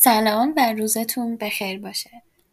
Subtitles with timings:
[0.00, 2.10] سلام و روزتون بخیر باشه.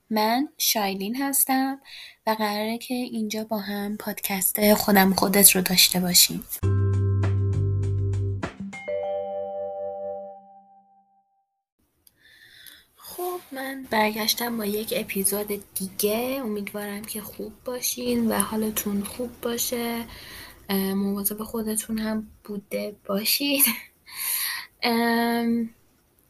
[0.10, 1.82] من شایلین هستم
[2.28, 6.44] و قراره که اینجا با هم پادکست خودم خودت رو داشته باشیم.
[12.96, 16.42] خب من برگشتم با یک اپیزود دیگه.
[16.44, 20.06] امیدوارم که خوب باشین و حالتون خوب باشه.
[20.96, 23.64] مواظب خودتون هم بوده باشید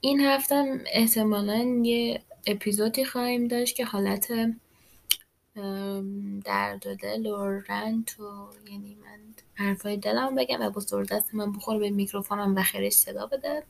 [0.06, 4.28] این هفته احتمالا یه اپیزودی خواهیم داشت که حالت
[6.46, 8.24] درد دل و رنت و
[8.72, 9.20] یعنی من
[9.54, 13.64] حرفای دلم بگم و با دست من بخور به میکروفونم و خیرش صدا بده.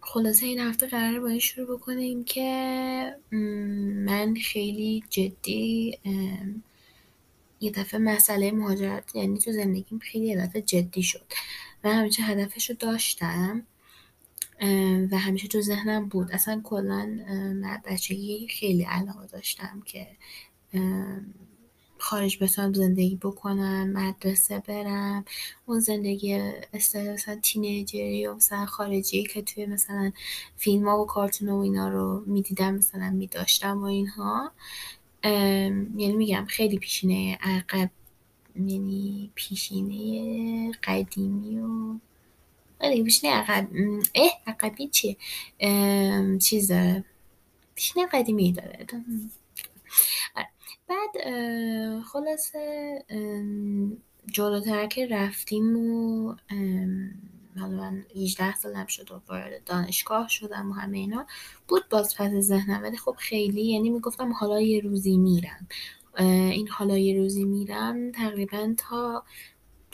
[0.00, 3.16] خلاصه این هفته قرار با این شروع بکنیم که
[4.06, 5.98] من خیلی جدی
[7.60, 11.24] یه دفعه مسئله مهاجرت یعنی تو زندگیم خیلی یه دفعه جدی شد.
[11.84, 13.66] و همیشه هدفش رو داشتم.
[15.10, 16.32] و همیشه تو ذهنم بود.
[16.32, 17.18] اصلا کلا
[17.84, 20.06] بچگی خیلی علاقه داشتم که
[21.98, 25.24] خارج بتونم زندگی بکنم مدرسه برم.
[25.66, 30.12] اون زندگی مثلا تینیجری و مثلا خارجی که توی مثلا
[30.56, 34.52] فیلم ها و کارتون و اینا رو می‌دیدم مثلا میداشتم و اینها.
[35.24, 37.90] یعنی میگم خیلی پیشینه عقب
[38.56, 41.98] یعنی پیشینه قدیمی و
[42.80, 43.68] آره پیشینه عقب
[44.14, 45.16] اه عقبی چیه
[46.38, 46.72] چیز
[47.76, 48.86] داره قدیمی داره.
[50.88, 51.10] بعد
[52.02, 53.04] خلاصه
[54.26, 56.34] جلوتر که رفتیم و
[57.58, 61.26] حالا من 18 سالم شد و وارد دانشگاه شدم و همه اینا
[61.68, 65.68] بود باز پس ذهنم ولی خب خیلی یعنی می‌گفتم حالا یه روزی میرم.
[66.18, 69.24] این حالا یه روزی میرم تقریبا تا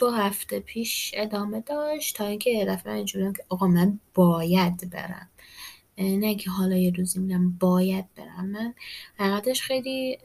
[0.01, 5.29] دو هفته پیش ادامه داشت تا اینکه یه دفعه اینجوریم که آقا من باید برم.
[5.97, 8.45] نه که حالا یه روزی میرم باید برم.
[8.45, 8.73] من
[9.15, 10.17] حقیقتش خیلی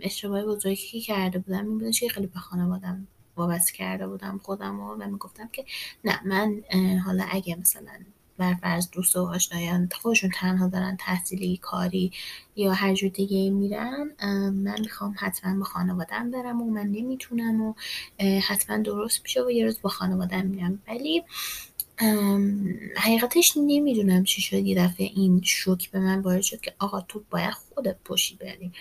[0.00, 3.06] اشتباه بزرگی کرده بودم این که خیلی به خانوادم
[3.36, 5.64] وابسته کرده بودم خودم و می‌گفتم که
[6.04, 6.62] نه من
[7.04, 7.98] حالا اگه مثلا
[8.38, 12.12] بر فرض دوست و آشنایان خودشون تنها دارن تحصیلی کاری
[12.56, 14.10] یا هر جور دیگه میرن
[14.50, 17.74] من می‌خوام حتما با خانوادم برم و من نمی‌تونم و
[18.20, 20.82] حتما درست میشه و یه روز با خانوادم میرم.
[20.88, 21.22] ولی
[22.96, 24.56] حقیقتش نمی‌دونم چی شد.
[24.56, 28.72] یه دفعه این شوک به من وارد شد که آقا تو باید خودت پشی بری.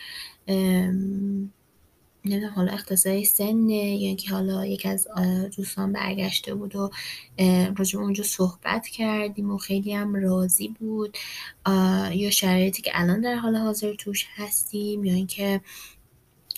[2.25, 3.74] نمی‌دونم حالا اختصای سنه.
[3.74, 5.08] یا اینکه حالا یکی از
[5.58, 6.91] دوستان برگشته بود و
[7.78, 11.18] راجع اونجا صحبت کردیم و خیلی هم راضی بود.
[12.12, 15.62] یا شرایطی که الان در حال حاضر توش هستیم یا اینکه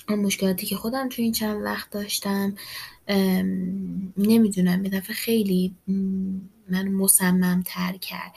[0.09, 2.55] اون مشکلاتی که خودم تو این چند وقت داشتم.
[4.17, 5.75] نمی‌دونم یه دفعه خیلی
[6.69, 8.34] من مصمم تر کرد.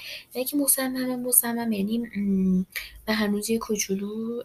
[0.47, 1.99] که مصمم مصمم یعنی
[3.09, 4.43] من هنوز یه کوچولو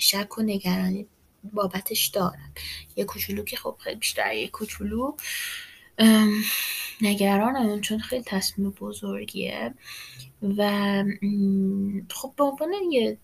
[0.00, 1.06] شک و نگرانی
[1.44, 2.52] بابتش دارم
[2.96, 5.16] یه کوچولو که خب خیلی بیشتر یه کوچولو.
[7.00, 9.74] نگرانم چون خیلی تصمیم بزرگیه.
[10.42, 11.04] و
[12.10, 13.18] خب به عنوان یه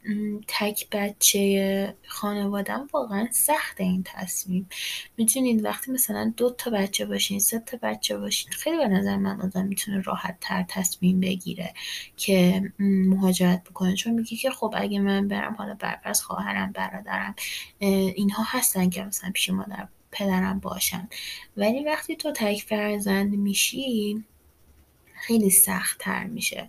[0.48, 4.68] تک بچه خانوادم واقعا سخت این تصمیم.
[5.16, 9.40] می‌تونید وقتی مثلا دو تا بچه باشین سه تا بچه باشین خیلی به نظر من
[9.40, 11.74] آدم می‌تونه راحت تر تصمیم بگیره
[12.16, 13.94] که مهاجرت بکنه.
[13.94, 17.34] چون میگه که خب اگه من برم حالا برپرس خواهرم برادرم
[17.78, 21.08] اینها هستن که مثلا پیش مادر پدرم باشن.
[21.56, 24.24] ولی وقتی تو تک فرزند میشی
[25.14, 26.68] خیلی سخت تر میشه.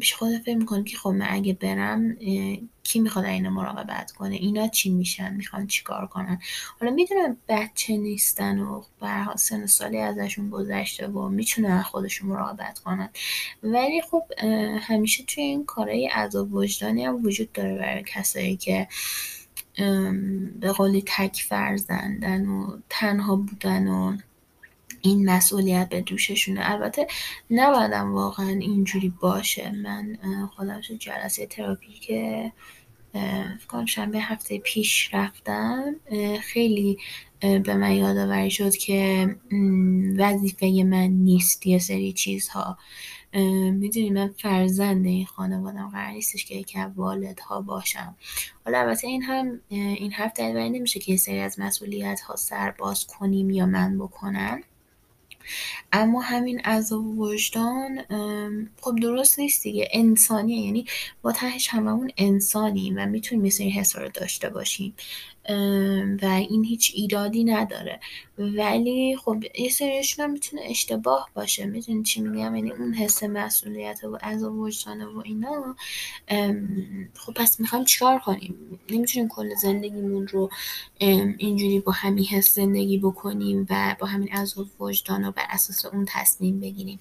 [0.00, 2.16] پیش خود فکر می‌کنم که خب من اگه برم
[2.82, 6.38] کی می‌خواد اینو مراقبت کنه؟ اینا چی میشن؟ می‌خوان چیکار کنن؟
[6.80, 13.08] حالا می‌دونم بچه نیستن و برها سن سالی ازشون گذشته و می‌تونن خودشون مراقبت کنن.
[13.62, 14.22] ولی خب
[14.80, 18.88] همیشه توی این کارهای عذاب وجدانی هم وجود داره برای کسایی که
[20.60, 24.16] به قولی تک فرزندن و تنها بودن و
[25.00, 26.70] این مسئولیت به دوششونه.
[26.72, 27.06] البته
[27.50, 29.70] نبایدم واقعا اینجوری باشه.
[29.70, 30.18] من
[30.56, 32.52] خودم جلسه تراپی که
[33.60, 35.96] فکرم شنبه هفته پیش رفتم
[36.40, 36.98] خیلی
[37.40, 39.36] به من یادآوری شد که
[40.18, 42.78] وظیفه من نیست یه سری چیزها.
[43.72, 48.16] می‌دونی من فرزند این خانوادم قرار نیستش که یکی از والدها باشم.
[48.64, 53.06] حالا البته این هم این دلیل نمیشه که یه سری از مسئولیت ها سر باز
[53.06, 54.60] کنیم یا من بکنم.
[55.92, 58.02] اما همین عذاب وجدان
[58.80, 59.88] خب درست نیست دیگه.
[59.92, 60.86] انسانیه یعنی
[61.22, 64.94] با تهش هممون انسانیم و می‌تونیم سری حسا رو داشته باشیم.
[66.22, 68.00] و این هیچ ایرادی نداره.
[68.38, 71.66] ولی خب یه سریشون هم می‌تونه اشتباه باشه.
[71.66, 75.76] می‌تونی چی میگم؟ یعنی اون حس مسئولیت و از وجدانه و اینا
[77.14, 80.50] خب پس می‌خوایم چیکار کنیم؟ نمی‌تونیم کل زندگیمون رو
[80.98, 86.04] اینجوری با همین حس زندگی بکنیم و با همین از وجدان و بر اساس اون
[86.08, 86.98] تصمیم بگیریم.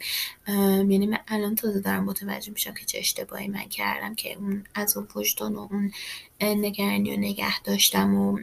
[0.47, 4.97] یعنی من الان تازه دارم متوجه میشم که چه اشتباهی من کردم که اون از
[5.15, 5.91] وجدان و اون
[6.41, 8.39] نگرانی و نگه داشتم و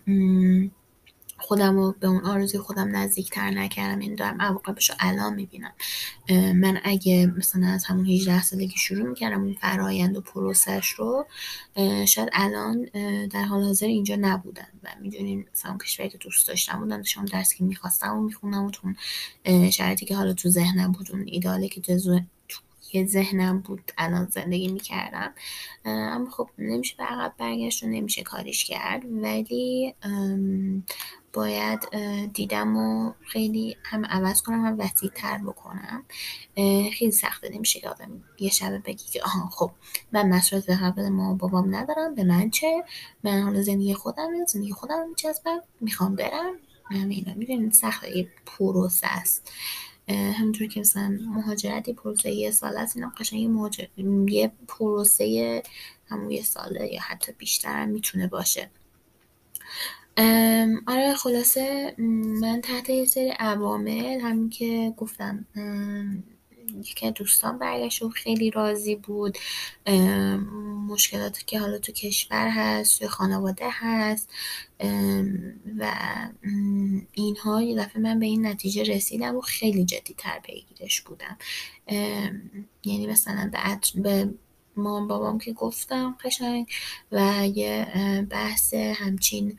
[1.43, 3.99] خودم رو به اون آرزوی خودم نزدیکتر نکردم.
[3.99, 5.73] این یعنی دارم عواقبش رو الان می‌بینم.
[6.55, 11.27] من اگه مثلا از همون 18 سالگی شروع می‌کردم اون فرایند و پروسش رو
[12.09, 12.85] شاید الان
[13.27, 14.69] در حال حاضر اینجا نبودم.
[14.83, 18.71] و می‌دونین مثلا کشوری که دوست داشتم بودم داشتم درس که می‌خواستم و می‌خونم و
[18.71, 18.93] تو
[19.71, 22.21] شرایطی که حالا تو ذهنم بود اون ایداله که جزو
[22.93, 25.33] توی ذهنم بود الان زندگی می‌کردم.
[25.85, 29.03] اما خب نمیشه به عقب برگشت و نمیشه کاریش کرد.
[29.05, 29.95] ولی
[31.33, 31.81] باید
[32.33, 36.05] دیدم و خیلی هم عوض کنم هم وسیع تر بکنم
[36.99, 37.89] خیلی سخته نمیشه که
[38.39, 39.71] یه شبه بگی که آها خب
[40.13, 42.85] من مسئولیت به قبل ما بابام ندارم به من چه؟
[43.25, 46.55] من حالا زندگی خودم زندگی خودم میچسبم می‌خوام برم.
[46.91, 49.53] اینا می‌دونید سخته یه پروسه است.
[50.09, 53.85] همونطور که مثلا مهاجرت یه پروسه یه سال است اینا قشنگ یه, مهاجر...
[54.29, 55.63] یه پروسه
[56.07, 58.71] همون یه ساله یا حتی بیشتر می‌تونه باشه.
[60.87, 61.95] آره خلاصه
[62.41, 65.47] من تحت یه سری عوامل همین که گفتم
[66.85, 69.39] یکی دوستان برگشت و خیلی راضی بود.
[70.89, 74.31] مشکلاتی که حالا تو کشور هست یا خانواده هست.
[75.79, 75.93] و
[77.13, 81.39] اینها یه دفعه من به این نتیجه رسیدم و خیلی جدی تر پیگیرش بودم.
[82.85, 83.51] یعنی مثلا
[83.95, 84.35] به
[84.77, 86.67] مام بابام که گفتم قشنگ
[87.13, 87.87] و یه
[88.31, 89.59] بحث همچین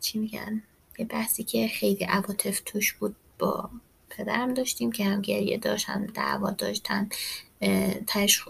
[0.00, 0.62] چی میگن؟
[0.98, 3.70] یه بحثی که خیلی عواطف توش بود با
[4.10, 7.08] پدرم داشتیم که هم گریه داشت هم دعوا داشت هم
[8.06, 8.44] تش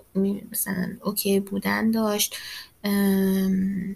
[0.50, 2.36] مثلا اوکی بودن داشت.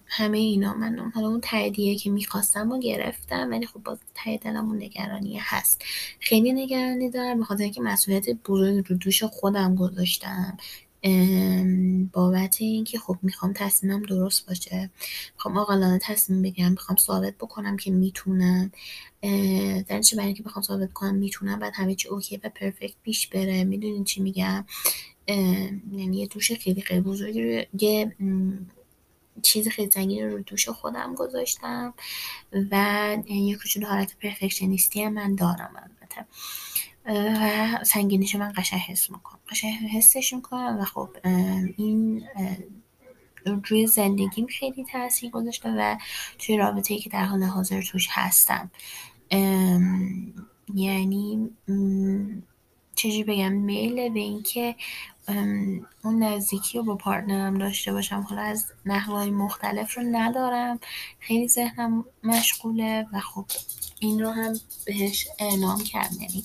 [0.07, 4.69] همه اینا من حالا اون تاییدیه که می‌خواستم و گرفتم ولی خب باز تای دلم
[4.69, 5.83] اون نگرانی هست.
[6.21, 10.57] خیلی نگرانی دارم بخاطر اینکه مسئولیت بزرگ رو دوش خودم گذاشتم.
[12.13, 14.91] بابت اینکه خب می‌خوام تصمیمم درست باشه.
[15.35, 16.71] می‌خوام آقلانه تصمیم بگیرم.
[16.71, 18.73] می‌خوام ثابت بکنم که می‌تونم.
[19.89, 23.29] در چه برای اینکه بخوام ثابت کنم می‌تونم بعد همه چی اوکی و پرفکت پیش
[23.29, 23.65] بره.
[23.65, 24.65] می‌دونین چی میگم؟
[25.29, 28.17] یعنی یه دوش خیلی خیلی بزرگی یه
[29.43, 31.95] چیز خیلی زنگی رو دوش خودم گذاشتم
[32.53, 36.27] و یه کوچولو حالت پرفکشنیستی هم من دارم البته.
[37.07, 39.39] و سنگینیشو من قشنگ حس می‌کنم.
[39.51, 41.09] قشنگ حسش می‌کنم و خب
[41.77, 42.23] این
[43.71, 45.97] روی زندگیم خیلی تاثیر گذاشته و
[46.39, 48.71] توی رابطه ای که در حال حاضر توش هستم.
[50.75, 51.51] یعنی
[52.95, 54.75] چجوری بگم میل به اینکه
[56.05, 58.21] اون نزدیکی رو با پارتنرم داشته باشم.
[58.21, 60.81] حالا از نحوهای مختلف رو ندارم.
[61.21, 63.45] خیلی ذهنم مشغوله و خب
[64.01, 64.53] این رو هم
[64.87, 66.17] بهش اعلام کردم.
[66.21, 66.45] یعنی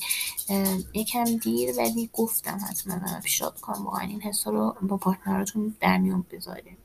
[0.94, 5.98] یکم دیر ولی گفتم حتما پیشنهاد کنم واقعا این حس رو با partner اتون در
[5.98, 6.78] میون بذاریم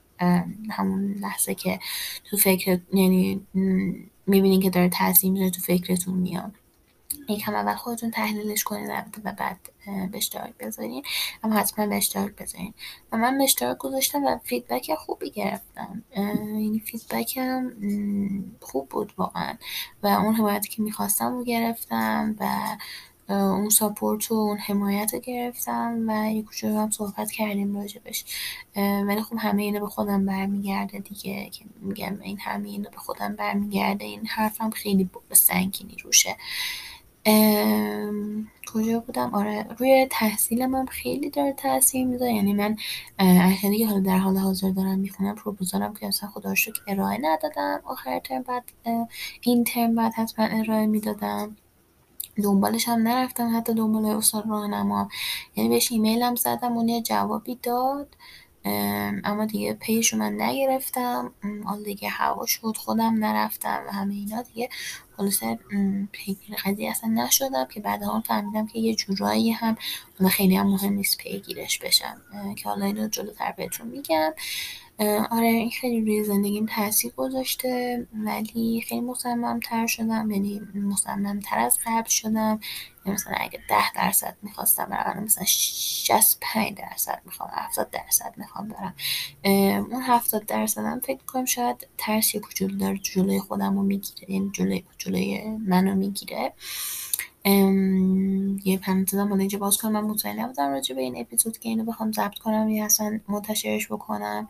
[0.70, 1.78] همون لحظه که
[2.24, 3.46] تو فکر یعنی
[4.26, 4.90] می‌بینین که داره
[5.22, 6.52] می‌ذاره تو فکرتون میاد.
[7.28, 8.90] یکم اول خودتون تحلیلش کنید
[9.24, 9.58] و بعد
[10.10, 11.02] به اشتراک بذارین.
[11.42, 12.74] اما حتما به اشتراک بذارین.
[13.12, 16.02] و من به اشتراک گذاشتم و feedback خوبی گرفتم.
[16.16, 17.72] یعنی feedback م
[18.60, 19.54] خوب بود واقعا.
[20.02, 22.76] و اون حمایتی که می‌خواستم رو گرفتم و
[23.28, 28.24] اون ساپورت و اون حمایت رو گرفتم و یه کوچولو هم صحبت کردیم راجبش.
[28.76, 33.36] ولی خب همه اینو به خودم برمیگرده دیگه که میگم این همه اینو به خودم
[33.36, 34.04] برمیگرده.
[34.04, 36.36] این حرفم خیلی سنگینی روشه.
[38.72, 42.32] کجا بودم؟ آره روی تحصیلم هم خیلی داره تاثیر می‌ذاره.
[42.32, 42.76] یعنی من
[43.18, 47.80] ارشدی که حالا در حال حاضر دارم می‌خونم پروپوزالم که اصلا خدا که ارائه ندادم.
[47.84, 48.64] آخر ترم بعد
[49.40, 51.56] این ترم بعد حتما ارائه می‌دادم.
[52.44, 55.08] دنبالش هم نرفتم حتی دنبال استاد راهنما.
[55.56, 58.16] یعنی بهش ایمیلم زدم اون یه جوابی داد.
[59.24, 61.32] اما دیگه پیشو من نگرفتم.
[61.64, 64.68] حالا دیگه هوا شد خودم نرفتم و همه اینا دیگه.
[65.16, 65.58] خلاصه
[66.12, 69.76] پیگیر قضیه اصلا نشدم که بعد هم فهمیدم که یه جورایی هم
[70.30, 72.20] خیلی هم مهم نیست پیگیرش بشم
[72.56, 74.32] که حالا اینو جلوتر بهتون میگم.
[75.30, 82.08] آره این خیلی روی زندگیم تاثیر گذاشته ولی خیلی مصممتر شدم یعنی مصممتر از قبل
[82.08, 82.60] شدم.
[83.06, 88.94] یعنی مثلا اگه ده درصد می‌خواستم برم مثلا 65 درصد می‌خوام 70 درصد می‌خوام برم.
[89.92, 94.50] اون 70 درصدم فکر کنم شاید ترس یه کوچولو داره جلوی خودم رو می‌گیره یعنی
[94.52, 96.52] جلوی جلوی منو می‌گیره.
[98.64, 101.84] یه پرانتزم حالا اینجا باز کنم من مطمئن نبودم راجع به این اپیزود که اینو
[101.84, 104.46] بخوام ضبط کنم یا اصلا منتشرش بکنم.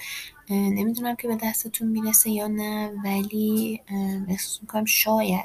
[0.51, 3.81] نمی‌دونم که به دستتون می‌رسه یا نه ولی
[4.29, 5.45] احساس می‌کنم شاید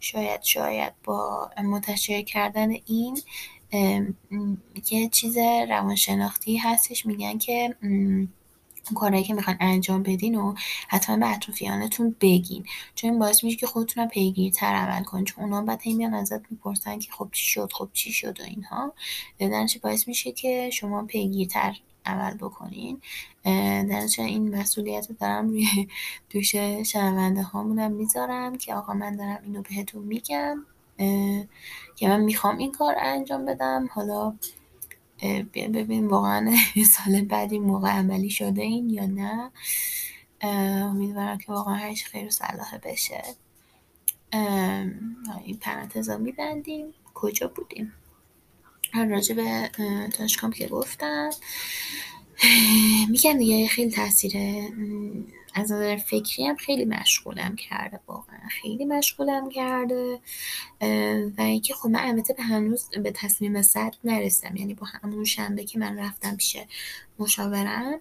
[0.00, 3.18] شاید شاید با منتشر کردن این
[4.90, 5.36] یه چیز
[5.68, 7.06] روانشناختی هستش.
[7.06, 7.76] میگن که
[8.94, 10.54] کارهایی که می‌خوان انجام بدین و
[10.88, 12.64] حتما به اطرافیانتون بگین.
[12.94, 15.24] چون این باعث میشه که خودتون پیگیرتر عمل کنین.
[15.24, 18.92] چون اونا بعد میان ازت می‌پرسن که خب چی شد خب چی شد و اینها.
[19.38, 21.76] درنچه باعث میشه که شما پیگیرتر
[22.06, 23.00] عمل بکنین.
[23.88, 25.88] درنچه این مسئولیت رو دارم روی
[26.30, 30.66] دوش شنونده هامونم می‌ذارم که آقا من دارم اینو بهتون میگم.
[31.96, 33.88] که من می‌خوام این کار انجام بدم.
[33.92, 34.34] حالا
[35.54, 36.56] ببین واقعا
[36.94, 39.50] سال بعدی موقع عملی شده این یا نه؟
[40.90, 43.22] امیدوارم که واقعا هرش خیر و صلاح بشه.
[45.44, 46.94] این پرانتزا میبندیم.
[47.14, 47.92] کجا بودیم؟
[48.94, 49.70] راجع به
[50.18, 51.30] دانشگاهم که گفتم.
[53.08, 54.68] میگم دیگه خیلی تاثیره.
[55.56, 60.20] از نظر فکری هم خیلی مشغولم کرده واقعا خیلی مشغولم کرده.
[61.38, 64.56] و اینکه خب من البته به هنوز به تصمیم صد نرسیدم.
[64.56, 66.56] یعنی با همون شنبه که من رفتم پیش
[67.18, 68.00] مشاورم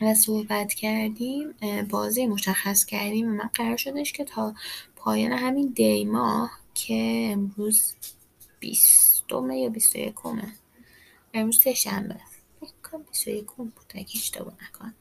[0.00, 1.54] و صحبت کردیم
[1.90, 3.28] بازی مشخص کردیم.
[3.28, 4.54] و من قرار شدش که تا
[4.96, 7.92] پایان همین دی ماه که امروز
[8.60, 10.52] بیستمه یا بیست و یکمه
[11.34, 12.16] امروز تشنبه
[12.92, 13.02] کنم.
[13.02, 14.94] 21 بود اگه اشتباه نکنم.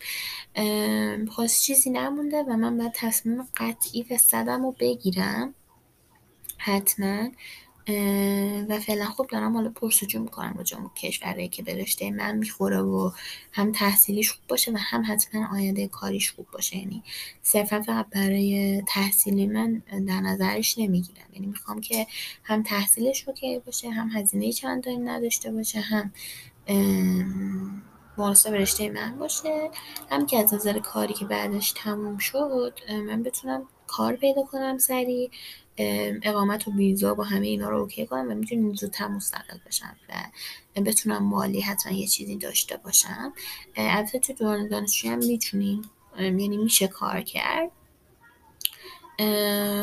[1.25, 5.53] خواست چیزی نمونده و من باید تصمیم قطعی و صدم رو بگیرم.
[6.58, 7.29] حتما.
[8.69, 13.12] و فعلا خب دارم حالا پرسجو می‌کنم با جامو کشورهایی که به من می‌خوره و
[13.51, 16.77] هم تحصیلیش خوب باشه و هم حتما آینده کاریش خوب باشه.
[16.77, 17.03] یعنی
[17.41, 21.25] صرفا فقط برای تحصیلی من در نظرش نمی‌گیرم.
[21.34, 22.08] یعنی می‌خوام که
[22.43, 26.12] هم تحصیلش اوکی باشه هم هزینه چندانی نداشته باشه هم
[28.18, 29.72] مناسب رشته من باشه.
[30.12, 35.30] هم که از نظر کاری که بعدش تموم شد من بتونم کار پیدا کنم سریع.
[36.24, 40.82] اقامت و ویزا با همه اینا رو اوکی کنم و می‌تونم زودتر مستقل بشم و
[40.82, 43.34] بتونم مالی حتما یه چیزی داشته باشم.
[43.76, 45.82] البته تو دوران دانشجویی هم می‌تونیم.
[46.20, 47.72] یعنی میشه کار کرد.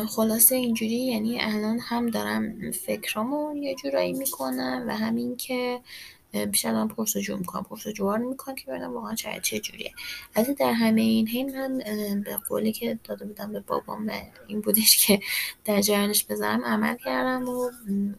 [0.07, 5.81] خلاصه اینجوری یعنی الان هم دارم فکرامو یه جورایی می‌کنم و همین که
[6.51, 7.63] بیشتر دارم پرسجو می‌کنم.
[7.63, 9.93] پرسجوها رو می‌کنم که ببینم واقعا شاید چه جوریه.
[10.35, 11.77] از در همه این حین من
[12.21, 14.11] به قولی که داده بودم به بابام
[14.47, 15.19] این بودش که
[15.65, 17.71] در جریانش بذارم عمل کردم و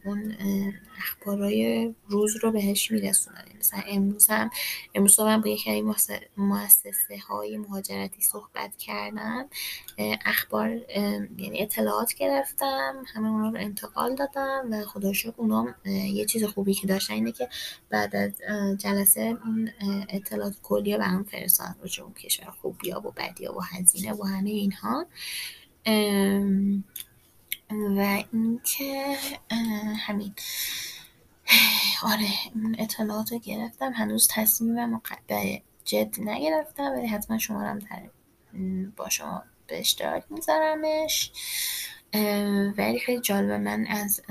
[0.05, 0.35] اون
[0.97, 4.49] اخبارای روز رو بهش میرسونم مثلا امروز هم
[4.95, 5.81] امروز من با یکی
[6.37, 9.49] مؤسسه های مهاجرتی صحبت کردم.
[10.25, 10.69] اخبار
[11.37, 16.73] یعنی اطلاعات گرفتم همه اونا رو انتقال دادم و خدا شکر اونا یه چیز خوبی
[16.73, 17.49] که داشتن اینه که
[17.99, 18.31] بعد از
[18.77, 19.71] جلسه اون
[20.09, 25.05] اطلاعات کلیه برام فرستادن رو اون کشور خوبیا و بدیا و هزینه و همه اینها.
[27.71, 29.17] و اینکه
[29.97, 30.33] همین.
[32.03, 33.93] آره اون اطلاعات رو گرفتم.
[33.93, 38.09] هنوز تصمیمم به جد نگرفتم ولی حتما شما در
[38.95, 41.31] با شما به اشتراک میذارمش.
[42.77, 44.21] ولی خیلی جالبه من از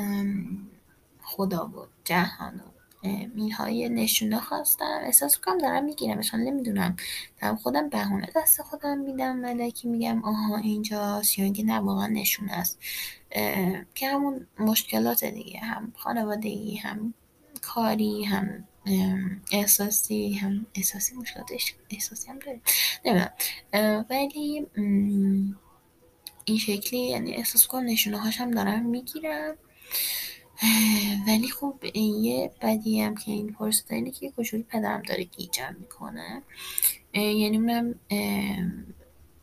[1.23, 2.78] خدا و جهان و
[3.59, 5.01] های نشونه خواستم.
[5.03, 5.85] احساس کنم دارم
[6.19, 6.97] مثلا نمی‌دونم.
[7.41, 11.39] دارم خودم بهونه دست خودم میدم ولی میگم آها اینجاست.
[11.39, 12.79] یا اینکه نه واقعا نشونه است.
[13.95, 17.15] که همون مشکلات دیگه هم خانوادگی هم
[17.63, 18.65] کاری هم
[19.53, 21.51] احساسی هم احساسی مشکلات
[21.91, 22.61] احساسی هم داره
[23.05, 24.05] نمی‌دونم.
[24.11, 24.67] ولی
[26.45, 29.57] این شکلی یعنی احساس کنم نشونه هاشم دارم می‌گیرم.
[31.27, 36.43] ولی خب یه بدی هم که این پرسیده اینه که کشوری پدرم داره گیجم می‌کنه.
[37.15, 37.95] یعنی من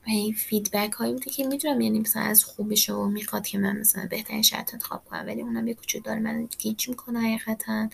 [0.08, 4.08] هی فیدبک هایی بوده که می‌دونم یعنی مثلا از خوبش و می‌خواد که من مثلا
[4.10, 7.90] بهترین شرط انتخاب کنم ولی اونم یه کوچولو داره من گیج می‌کنه حقیقتا.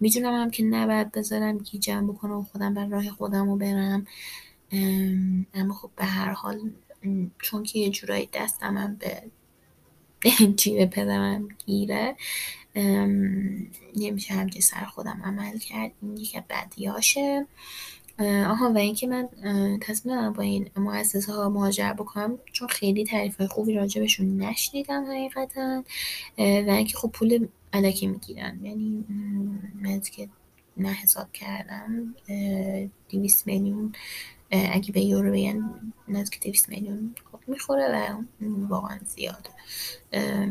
[0.00, 4.06] می‌دونم هم که نباید بذارم گیجم بکنم و خودم بر راه خودم رو برم.
[5.54, 6.70] اما خب به هر حال
[7.42, 9.22] چون که یه جورایی دستم هم به
[10.56, 12.16] جیب پدرم گیره.
[13.96, 17.46] نمیشه همچه سر خودم عمل کرد این یکی بدیاشه.
[18.20, 19.28] آها و اینکه من
[19.80, 25.84] تصمیم با این مؤسسه ها مهاجر بکنم چون خیلی تعریف های خوبی راجبشون نشنیدم حقیقتا.
[26.38, 28.60] و اینکه خب پول علکی می‌گیرن.
[28.62, 29.04] یعنی
[29.82, 30.28] من که
[30.76, 30.96] نه
[31.32, 32.14] کردم
[33.08, 33.92] دیویس میلیون
[34.50, 37.14] اگه به یورو بگن نزدیک دیویس میلیون
[37.50, 38.22] می‌خوره و
[38.68, 39.50] واقعا زیاده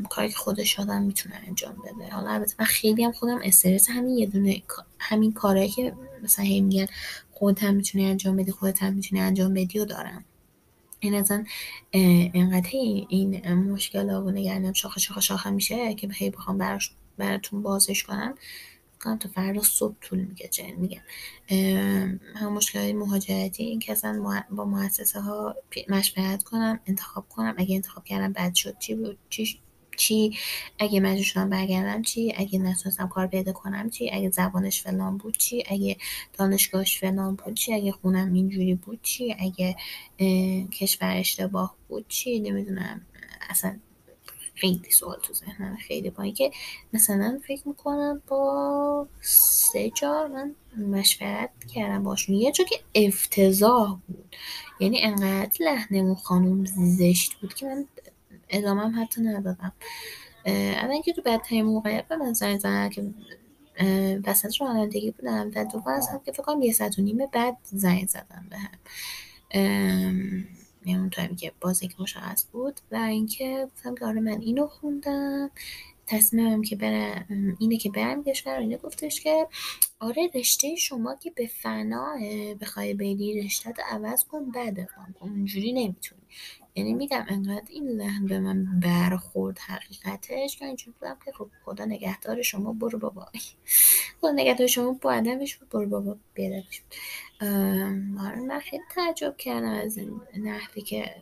[0.10, 2.12] کاری که خودش آدم می‌تونه انجام بده.
[2.12, 4.62] حالا البته من خیلی هم خودم استرس همین یه دونه
[5.00, 6.88] همین کارهایی که مثلا هی میگن
[7.32, 10.26] خودت هم می‌تونی انجام بدی خودت هم می‌تونی انجام بدی و دارم.
[11.00, 11.46] این اصلا
[11.94, 17.62] انقدر این مشکل ها و نگرانم شاخه شاخه شاخه میشه که هی بخوام براش براتون
[17.62, 18.36] بازش کنم.
[19.00, 21.02] کنم تا فردا صبح طول میگه جن میگم
[22.36, 25.56] هم مشکل مهاجرتی این که اصلا با مؤسسه ها
[25.90, 29.60] مشورت کنم انتخاب کنم اگه انتخاب کردم بد شد چی بود؟ چی
[30.00, 30.38] چی؟
[30.80, 35.38] اگه مجبور شدم برگردم چی؟ اگه نتونستم کار پیدا کنم چی؟ اگه زبانش فلان بود
[35.38, 35.98] چی؟ اگه
[36.34, 39.76] دانشگاهش فلان بود چی؟ اگه خونم اینجوری بود چی؟ اگه
[40.72, 43.02] کشور اشتباه بود چی؟ نمی‌دونم
[43.50, 43.80] اصلا
[44.60, 46.52] خیلی سوال تو ذهنم خیلی با اینکه
[46.94, 52.36] مثلا فکر می‌کنم با سه جا من مشورت کردم باشون.
[52.36, 54.36] یه جا که افتضاح بود.
[54.80, 57.86] یعنی انقدر لحنه اون خانوم زشت بود که من
[58.50, 59.72] ادامه حتی ندادم.
[60.46, 63.10] اول اینکه تو بدترین موقعیت به زنگ زنن که
[64.26, 68.08] وسط رانندگی بودم و دوم از هم که فکر یه ساعت و نیمه بعد زنگ
[68.08, 68.72] زدم به هم
[71.12, 75.52] تایمی که بازی مشخص بود و اینکه گفتم که آره من اینو خوندم.
[76.10, 77.26] تصمیمم که برم
[77.60, 79.48] اینه که برم کشور اینه گفتش که
[80.00, 82.18] آره رشته شما که به فنا
[82.62, 86.22] بخوای بری رشته عوض کن بعد اونجوری نمی‌تونی.
[86.76, 91.86] یعنی میگم انقدر این لحن به من برخورد حقیقتش که اینجوری بودم که خب خدا
[91.86, 93.26] نگهدار شما برو بابا.
[94.22, 96.64] خدا نگهدار شما با عدمش برو بابا آره
[97.42, 101.16] من خیلی تعجب کردم از این نحوی که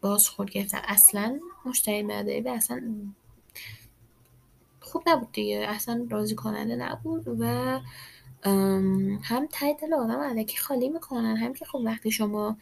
[0.00, 2.94] بازخورد گرفتم اصلا مشتری مداری به اصلا
[4.80, 5.66] خوب نبود دیگه.
[5.68, 7.44] اصلا راضی کننده نبود و
[9.22, 11.36] هم تای دل آدم علکی خالی می‌کنن.
[11.36, 12.56] هم که خب وقتی شما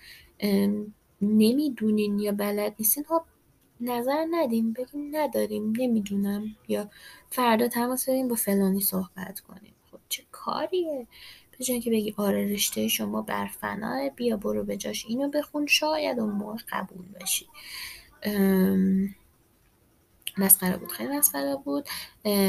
[1.23, 3.23] نمی‌دونین یا بلد نیستین خب
[3.81, 6.57] نظر ندیم بگیم نداریم نمی‌دونم.
[6.69, 6.91] یا
[7.31, 9.75] فردا تماس بگیم با فلانی صحبت کنیم.
[9.91, 11.07] خب چه کاریه؟
[11.59, 16.31] به که بگی آره رشته شما برفناه بیا برو به جاش اینو بخون شاید اون
[16.31, 17.47] موقع قبول بشی.
[20.39, 20.93] مسخره بود.
[20.93, 21.89] خیلی مسخره بود.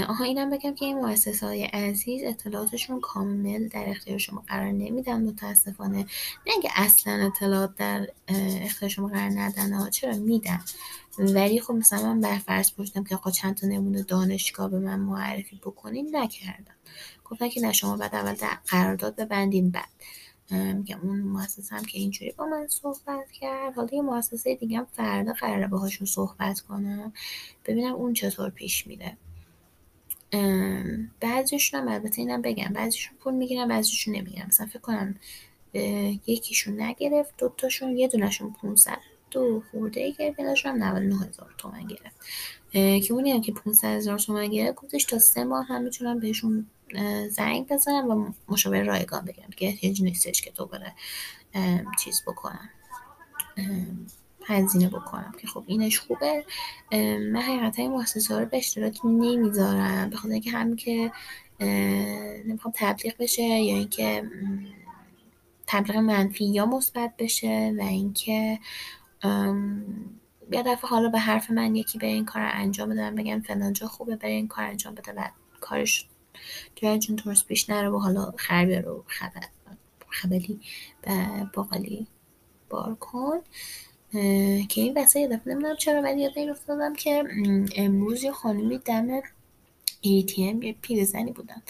[0.10, 5.24] آها اینم بگم که این مؤسسه های عزیز اطلاعاتشون کامل در اختیار شما قرار نمیدن
[5.24, 5.98] متاسفانه.
[5.98, 6.06] نه
[6.46, 8.08] اینکه اصلا اطلاعات در
[8.66, 10.62] اختیار شما قرار ندن ها چرا میدن؟
[11.20, 15.56] ولی خب مثلا من برفرض پرسیدم که آقا چند تا نمونه دانشگاه به من معرفی
[15.56, 16.76] بکنین نکردم.
[17.32, 18.36] گفتن که نه شما بعد اول
[18.68, 19.90] قرارداد ببندین بعد.
[20.76, 23.76] میگم اون مؤسسه هم که اینجوری با من صحبت کرد.
[23.76, 27.14] حالا یه مؤسسه دیگه هم فردا قراره باهاشون صحبت کنم.
[27.66, 29.18] ببینم اون چطور پیش میره.
[31.20, 34.48] بعضیشون هم البته اینم بگم بعضیشون پول می‌گیرن بعضیشون نمی‌گیرن.
[34.48, 35.16] مثلا فکر کنم
[36.28, 38.98] یکیشون نگرفت دوتاشون یه دونشون 500
[39.32, 42.16] دو خورده ای گرفت یه هم 99 هزار تومن گرفت.
[43.06, 46.68] که اونی هم که 500 هزار تومن گرفت گفتش تا سه ماه هم می‌تونم بهشون
[47.30, 50.94] زنگ بزنم و مشاور رایگان بگم که احتیاج نیستش که دوباره
[52.00, 52.70] چیز بکنم.
[54.46, 56.46] هزینه بکنم که خب اینش خوبه.
[57.32, 61.12] من حقیقتا این مؤسسه رو به اشتراک نمی‌ذارم به خاطر اینکه همین که
[62.46, 64.24] نمی‌خوام تبلیغ بشه یا اینکه
[65.68, 68.60] تبلیغ منفی یا مثبت بشه و اینکه
[70.52, 74.16] یه دفعه حالا به حرف من یکی به این کار انجام بدم بگم فلان خوبه
[74.16, 75.28] برای این کار انجام بده و
[75.62, 76.08] کارش
[76.82, 79.44] جون تورس پیش نره و حالا خربی رو خبر
[80.10, 80.60] خبلی
[81.08, 81.12] و
[81.54, 82.08] باقالی
[82.70, 83.40] بار کن.
[84.70, 87.24] که این یه دفعه نمی‌دونم چرا ولی یاد این افتادم که
[87.76, 91.62] امروز یه خانومی دم ATM یه پیرزنی بودن.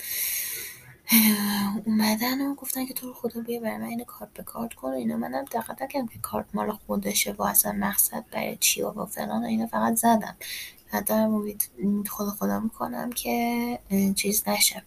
[1.86, 4.92] اومدن و گفتن که تو رو خدا بیا برای من این کارت به کارت کن.
[4.92, 9.44] اینا منم دقت نکردم که کارت مال خودشه و اصلا مقصد برای چی و فلان
[9.44, 10.36] و اینا فقط زدم.
[10.40, 11.70] و دارم امید
[12.10, 13.80] خدا خدا می‌کنم که
[14.16, 14.84] چیز نشه.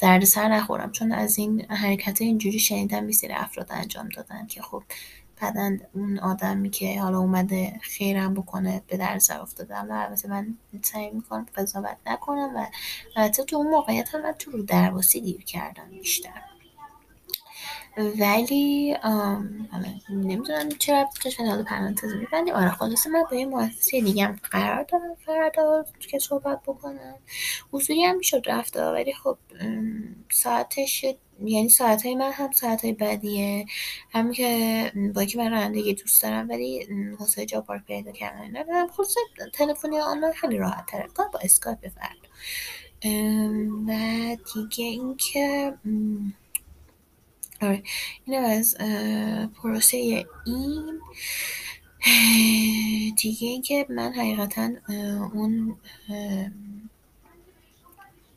[0.00, 0.92] درد سر نخورم.
[0.92, 4.82] چون از این حرکت اینجوری شنیدم بیسیر افراد انجام دادن که خب
[5.40, 10.58] بعدا اون آدمی که حالا اومده خیرم بکنه به در سر افتادم و البته من
[10.82, 12.66] سعی می‌کنم قضاوت نکنم و
[13.16, 16.51] البته تو اون موقعیت هم من تو رو درواسی دیر کردم بیشتر.
[17.96, 24.24] ولی حالا نمی‌دونم چرا داشتن حالا پرانتز میبندیم آره خلاصه من با یه مؤسسه دیگه
[24.24, 27.14] هم قرار دارم فردا که صحبت بکنم.
[27.72, 29.38] حضوری هم می‌شد رفته ولی خب
[30.30, 31.04] ساعتش
[31.44, 33.66] یعنی ساعت های من هم ساعت های بدیه
[34.12, 36.86] همین که با که من رانندگی دوست دارم ولی
[37.18, 38.88] حوصله جا پارک پیدا کردن ندارم.
[38.88, 39.20] خلاصه
[39.54, 41.08] تلفنی آنلاین خیلی راحت تره.
[41.32, 42.16] با اسکایپ بفرد
[43.88, 43.92] و
[44.54, 45.74] دیگه اینکه
[47.62, 47.82] آره
[48.24, 48.76] اینم از
[49.62, 51.00] پروسه این
[53.16, 54.70] دیگه اینکه من حقیقتا
[55.34, 55.76] اون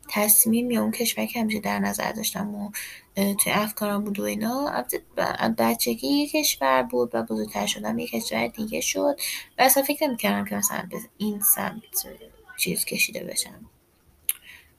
[0.08, 2.70] تصمیم یا اون کشور که همیشه در نظر داشتم و
[3.16, 4.84] توی افکارم بود و اینا
[5.58, 9.16] بچگی یه کشور بود و بزرگتر شدم یه کشور دیگه شد
[9.58, 11.82] و اصلا فکر نمی‌کردم که مثلا به این سمت
[12.58, 13.70] چیز کشیده بشم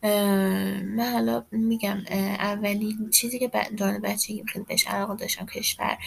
[0.03, 1.97] من حالا میگم
[2.39, 5.97] اولین چیزی که دوران بچگی خیلی بهش علاقه داشتم کشور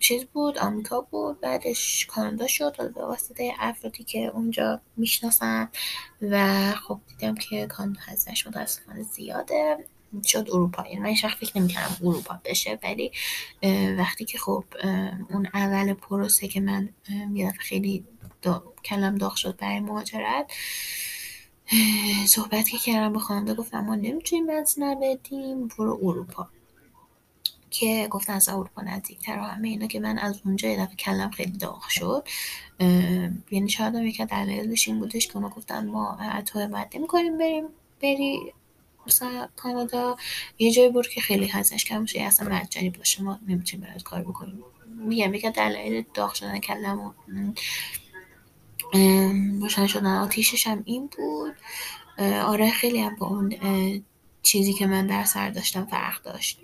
[0.00, 5.70] چیز بود آمریکا بود بعدش کانادا شد به واسطه افرادی که اونجا می‌شناسم
[6.22, 9.76] و خب دیدم که کانادا هزینهش متاسفانه زیاده
[10.26, 10.84] شد اروپا.
[10.88, 13.12] یعنی من شخص فکر نمی‌کردم اروپا بشه ولی
[13.98, 14.64] وقتی که خب
[15.30, 16.88] اون اول پروسه که من
[17.34, 18.04] یه خیلی
[18.84, 20.52] کلم داغ شد برای مهاجرت
[22.26, 26.48] صحبت که کردم با خانواده گفتم ما نمی‌تونیم بنزین بدیم برو اروپا.
[27.70, 31.30] که گفتن از اروپا نزدیکتر و همه اینا که من از اونجا یه دفعه کلم
[31.30, 32.28] خیلی داغ شد.
[33.50, 37.64] یعنی شاید هم یکی دلایلش این بودش که اونا گفتن ما حتی حمایت نمی‌کنیم بریم
[38.02, 38.52] بری
[39.06, 40.16] مثلا کانادا.
[40.58, 44.22] یه جایی بود که خیلی هزینهش کم باشه اصلا مجانی باشه ما نمی‌تونیم برات کار
[44.22, 44.64] بکنیم.
[44.86, 47.12] میگم یکی دلایل داغ شدن کلم و
[49.60, 50.16] روشن شدن.
[50.16, 51.54] آتیشش هم این بود.
[52.44, 53.54] آره خیلی هم با اون
[54.42, 56.60] چیزی که من در سر داشتم فرق داشت.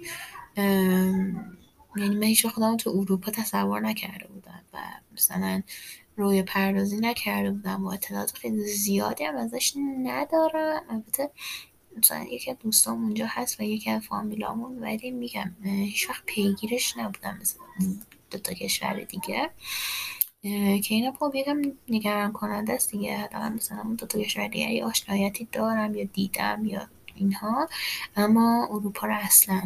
[1.96, 4.78] یعنی من هیچ خودم تو اروپا تصور نکرده بودم و
[5.12, 5.62] مثلا
[6.16, 10.82] روی پردازی نکرده بودم و اطلاعات خیلی زیادی هم ازش ندارم.
[10.90, 11.30] البته
[11.98, 17.38] مثلا یکی دوستام اونجا هست و یکی از فامیلامون ولی میگم هیچ وقت پیگیرش نبودم
[17.40, 17.62] مثلا
[18.30, 19.50] دو تا کشور دیگه.
[20.42, 23.16] که اینا خب یکم نگران کننده است دیگه.
[23.18, 27.68] حداقل مثلا دو تا کشور دیگری آشنایتی دارم یا دیدم یا اینها.
[28.16, 29.62] اما اروپا رو اصلا.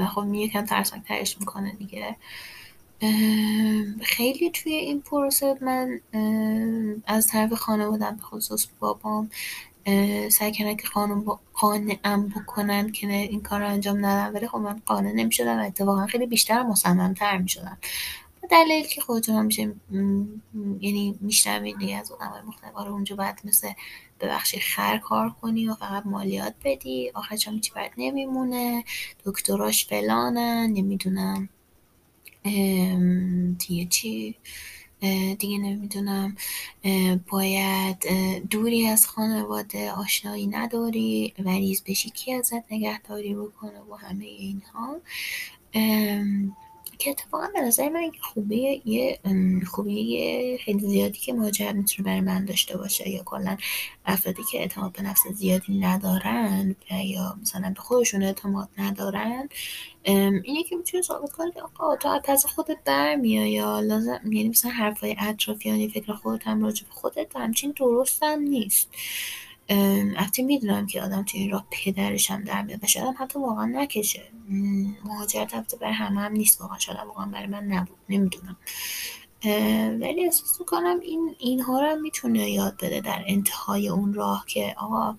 [0.00, 2.16] و خب یکم ترسناک ترش می‌کنه دیگه.
[4.02, 6.00] خیلی توی این پروسه من
[7.06, 9.30] از طرف خانوادم به خصوص بابام
[10.30, 14.82] سعی کردن که خانم قانعم بکنن که این کار رو انجام ندم ولی خب من
[14.86, 17.78] قانع نمی‌شدم و اتفاقا خیلی بیشتر مصممتر می‌شدم.
[18.50, 19.74] دلیل که خودتون هم میشه
[20.80, 23.72] یعنی میشنوید دیگه از آدمای مختلف آره اونجا باید مثل
[24.20, 27.10] ببخشید خر کار کنی و فقط مالیات بدی.
[27.14, 28.84] آخرش هم هیچی برات نمیمونه.
[29.24, 31.48] دکتراش فلانن نمی‌دونم.
[33.58, 34.34] دیگه چی؟
[35.38, 36.36] دیگه نمی‌دونم.
[37.28, 37.98] باید
[38.50, 41.34] دوری از خانواده آشنایی نداری.
[41.38, 44.96] وریز بشی کی ازت نگهداری بکنه و همه اینها.
[46.98, 49.18] که اتفاقا به نظر من خوبی یه
[49.66, 53.56] خوبی خیلی زیادی که مهاجرت می‌تونه برای من داشته باشه یا کلا
[54.06, 59.48] افرادی که اعتماد به نفس زیادی ندارن یا مثلا به خودشون اعتماد ندارن
[60.02, 64.70] اینه که می‌تونه ثابت کنه که آقا تو از خودت برمیای یا لازم یعنی مثلا
[64.70, 68.88] حرفای اطرافیانی فکر خودت هم راجع به خودت همچین درست هم نیست.
[70.16, 73.64] وقتی می‌دونم که آدم توی این راه پدرش هم در میاد و شاید حتی واقعا
[73.64, 74.22] نکشه.
[75.04, 76.78] مهاجرت هفته برای همه هم نیست واقعا.
[76.78, 77.98] شاید واقعا برای من نبود.
[78.08, 78.56] نمی‌دونم.
[80.00, 84.74] ولی احساس می‌کنم این اینها رو هم می‌تونه یاد بده در انتهای اون راه که
[84.78, 85.16] آقا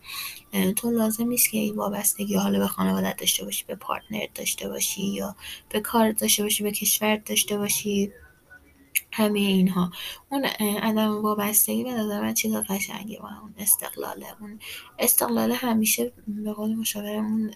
[0.75, 5.07] تو لازم نیست که این وابستگی حالا به خانوادت داشته باشی به پارتنر داشته باشی
[5.07, 5.35] یا
[5.69, 8.11] به کار داشته باشی به کشور داشته باشی.
[9.11, 9.91] همه اینها.
[10.29, 10.45] اون
[10.81, 14.59] عدم وابستگی به نظر من چیز قشنگی و اون استقلاله اون
[14.99, 17.51] استقلاله همیشه به قول مشاورمون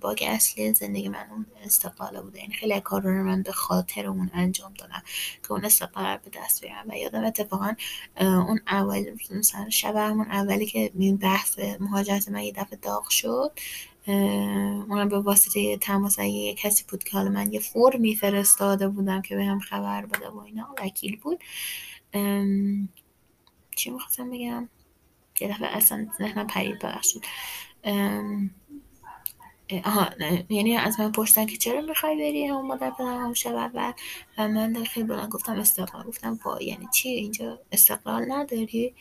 [0.00, 2.40] باگ اصلی زندگی من اون استقلاله بوده.
[2.40, 5.02] یعنی خیلی کار رو من به خاطر اون انجام دادم
[5.42, 6.84] که اون استقلال به دست بیارم.
[6.88, 7.74] و یادم اتفاقا
[8.20, 13.52] اون اول مثلا شب همون اولی که این بحث مهاجرت من یه دفعه داغ شد
[14.06, 19.36] اونم به واسطه تماس یه کسی بود که حالا من یه فرمی فرستاده بودم که
[19.36, 21.44] به هم خبر بده و اینا وکیل بود.
[23.76, 24.68] چی می‌خواستم بگم؟
[25.40, 27.22] یه دفعه اصلا ذهنم پرید ببخشید.
[29.84, 30.10] آها
[30.48, 33.92] یعنی از من پرسیدن که چرا می‌خوای بری؟ همون مادر پدر هم شب اول.
[34.38, 36.06] و من خیلی بلند گفتم استقلال.
[36.06, 38.94] گفتم با یعنی چی؟ اینجا استقلال نداری؟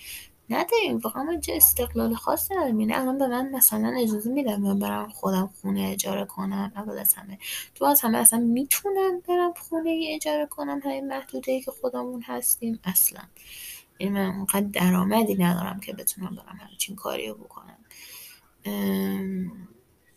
[0.49, 2.79] نداریم واقعا من چه استقلال خاصی نداریم.
[2.79, 7.13] یعنی الان به من مثلا اجازه میدم من برم خودم خونه اجاره کنم اول از
[7.13, 7.39] همه.
[7.75, 13.21] تو از همه اصلا می‌تونم برم خونه اجاره کنم های محدوده که خودمون هستیم؟ اصلا.
[13.99, 17.77] یعنی من اونقدر درآمدی ندارم که بتونم برم همچین کاری رو بکنم.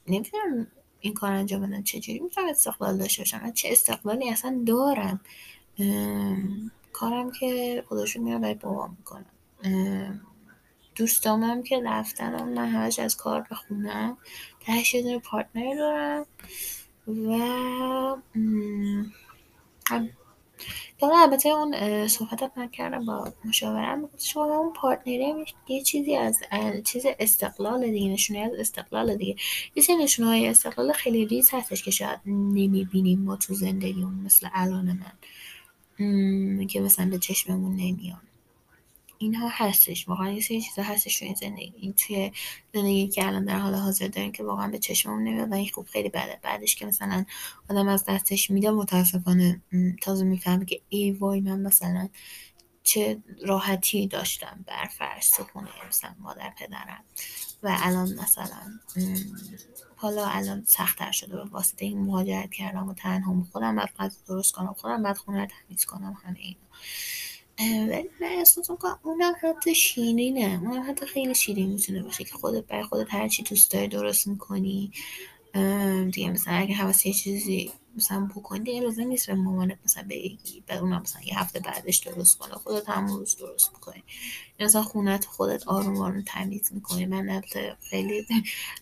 [0.08, 0.66] نمی‌دونم
[1.00, 3.40] این کار انجام بدن چجوری می‌تونم استقلال داشته باشم.
[3.42, 5.20] من چه استقلالی اصلا دارم؟
[6.92, 9.26] کارم که خودشون میرم برای بابا می‌کنم
[10.94, 14.18] دوستام هم که رفتن من همش از کار بخونم
[14.60, 16.26] تهش یه دونه پارتنر دارم
[17.06, 17.38] و
[21.00, 26.40] حالا البته اون صحبت من کردم با مشاورم شما اون پارتنره یه چیزی از
[26.84, 29.36] چیز استقلال دیگه نشونه از استقلال دیگه.
[29.74, 34.48] یه سری نشونه های استقلال خیلی ریز هستش که شاید نمی‌بینیم ما تو زندگیمون مثل
[34.52, 35.12] الان من.
[36.66, 38.20] که مثلا به چشممون نمیان
[39.18, 41.72] اینها هستش واقعا یه سری چیزا هستش تو این زندگی.
[41.76, 42.32] این توی
[42.74, 45.86] زندگی که الان در حال حاضر داریم که واقعا به چشممون نمیاد و این خوب
[45.86, 46.38] خیلی بده.
[46.42, 47.24] بعدش که مثلا
[47.70, 49.62] آدم از دستش میده متاسفانه
[50.02, 52.08] تازه می‌فهمه که ای وای من مثلا
[52.82, 57.04] چه راحتی داشتم بر فرض تو خونه مثلا مادر پدرم.
[57.62, 58.78] و الان مثلا
[59.96, 61.36] حالا الان سختتر شده.
[61.36, 65.46] به واسطه این مهاجرت کردم و تنها خودم بعد درست کنم خودم بعد خونه رو
[65.46, 66.60] تمیز کنم همه اینا.
[67.58, 72.66] ولی من احساس می‌کنم اونم حتی شیرینه اونم حتی خیلی شیرین می‌تونه باشه که خودت
[72.66, 74.92] برای خودت هر چی دوست داری درست می‌کنی
[76.12, 80.62] دیگه مثلا اگه حواس یه چیزی مثلا بکنی دیگه لازم نیست به مامانت مثلا بگی
[80.66, 84.02] بعد اونم مثلا یه هفته بعدش درست کنه خودت هم روز درست می‌کنی
[84.60, 88.26] مثلا خونت خودت آروم آروم تمیز می‌کنی من البته خیلی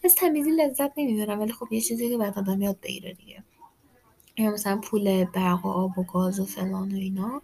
[0.05, 3.43] از تمیزی لذت نمی‌برم ولی خب یه چیزی که بعد آدم یاد بگیره دیگه
[4.39, 7.43] مثلا پول برق و آب و گاز و فلان و اینا.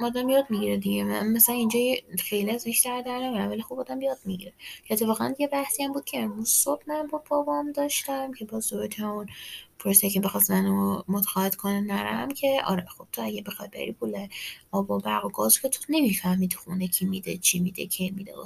[0.00, 1.04] آدم یاد می‌گیره دیگه.
[1.04, 1.78] من مثلا اینجا
[2.18, 4.52] خیلی از بیشتر در ولی خب آدم یاد می‌گیره.
[4.84, 8.60] که اتفاقا یه بحثی هم بود که امروز صبح من با بابام داشتم که با
[8.60, 9.26] زوج همون
[9.78, 14.28] پرسه که بخواست منو متقاعد کنه نرم که آره خب تو اگه بخوای بری پول
[14.72, 18.34] آب و برق و گاز که تو نمی‌فهمی خونه کی میده چی میده کی میده
[18.36, 18.44] و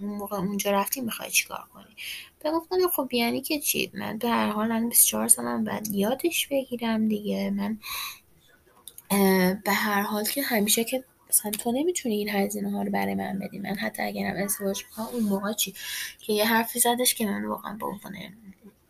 [0.00, 1.84] اون موقع اونجا رفتی می‌خوای چیکار کنی؟
[2.40, 6.48] به گفتم خب یعنی که چی؟ من به هر حال الان 24 سالم بعد یادش
[6.48, 7.50] بگیرم دیگه.
[7.50, 7.78] من
[9.64, 13.38] به هر حال که همیشه که مثلا تو نمی‌تونی این هزینه ها رو برای من
[13.38, 13.58] بدی.
[13.58, 15.74] من حتی اگرم ازدواج کنم اون موقع چی؟
[16.18, 18.14] که یه حرفی زدش که من واقعا به عنوان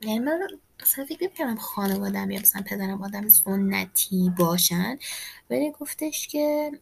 [0.00, 0.40] یعنی من
[0.82, 4.98] مثلا فکر نمی‌کردم خانوادم یا مثلا پدرم آدم سنتی باشن
[5.50, 6.72] ولی گفتش که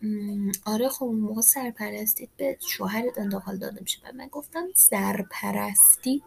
[0.65, 3.99] آره خب اون موقع سرپرستید به شوهرت انتقال داده میشه.
[4.05, 6.23] و من گفتم سرپرستی؟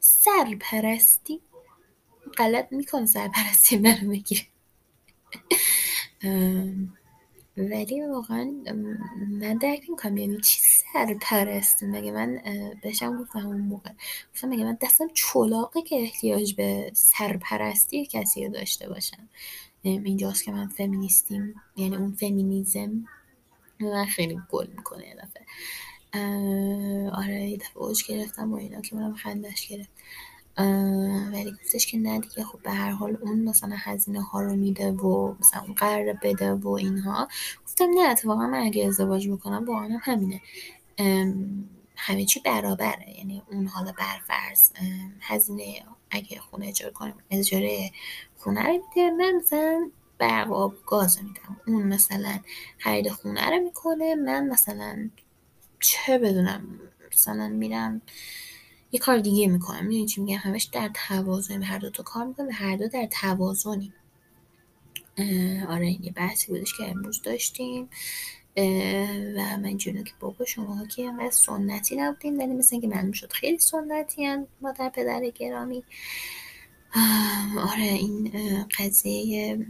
[0.00, 1.40] سرپرستی؟
[2.38, 4.42] غلط می‌کنه سرپرستی منو بگیره.
[7.56, 8.44] ولی واقعا
[9.30, 10.60] من درک نمی‌کنم یعنی چی
[10.92, 12.40] سرپرست مگه من
[12.82, 13.90] بهشم گفتم اون موقع
[14.34, 19.28] گفتم مگه من دستم چلاقه که احتیاج به سرپرستی کسی رو داشته باشم؟
[19.82, 23.04] اینجاست که من فمینیستیم یعنی اون فمینیزم
[23.80, 25.46] من خیلی گل می‌کنه یه دفعه.
[27.10, 29.90] آره یه دفعه اوج گرفتم و اینا که منم خندش گرفت
[31.32, 32.44] ولی گفتش که نه دیگه.
[32.44, 36.52] خب به هر حال اون مثلا هزینه ها رو میده و مثلا اون قرار بده
[36.52, 37.28] و اینها.
[37.66, 40.40] گفتم نه اتفاقا من اگه ازدواج بکنم واقعا همینه.
[41.96, 43.18] همه چی برابره.
[43.18, 44.70] یعنی اون حالا برفرض
[45.20, 47.90] هزینه اگه خونه اجاره کنم اجاره
[48.36, 49.10] خونه رو میده.
[49.10, 51.60] من مثلا برق آب گاز میدم.
[51.66, 52.38] اون مثلا
[52.78, 54.14] خرید خونه رو می‌کنه.
[54.14, 55.10] من مثلا
[55.80, 56.80] چه بدونم
[57.12, 58.02] مثلا میرم
[58.96, 59.86] یه کار دیگه می‌کنم.
[59.86, 63.92] می‌دونی چی میگم؟ همش در توازن هر دو تا کار می‌کنم هر دو در توازنی
[65.68, 67.88] آره یه بحثی بودش که امروز داشتیم.
[69.36, 73.32] و من جونو که بابا شما که انقدر سنتی نبودین ولی مثل اینکه معلوم شد
[73.32, 75.84] خیلی سنتی هم مادر پدر گرامی.
[77.58, 78.32] آره این
[78.78, 79.66] قضیه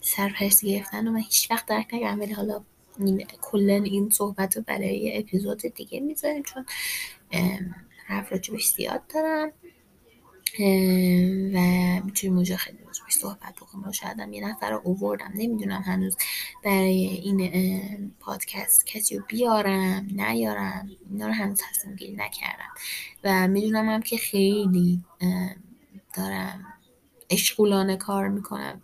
[0.00, 2.64] سرپرستی گرفتن و من هیچ وقت درک نکردم ولی حالا
[3.40, 6.66] کلا این صحبت رو برای اپیزود دیگه می‌ذاریم چون
[8.06, 9.52] حرف راجبش زیاد دارم.
[11.54, 11.58] و
[12.04, 15.32] می‌تونیم اونجا خیلی راجبش صحبت بکنم شاید هم یه نفر رو اووردم.
[15.34, 16.16] نمی‌دونم هنوز
[16.64, 20.90] برای این پادکست کسی رو بیارم نیارم.
[21.10, 22.70] اینا رو هنوز تصمیم گیری نکردم.
[23.24, 25.04] و می‌دونم هم که خیلی
[26.14, 26.74] دارم
[27.30, 28.82] اشغولانه کار می‌کنم.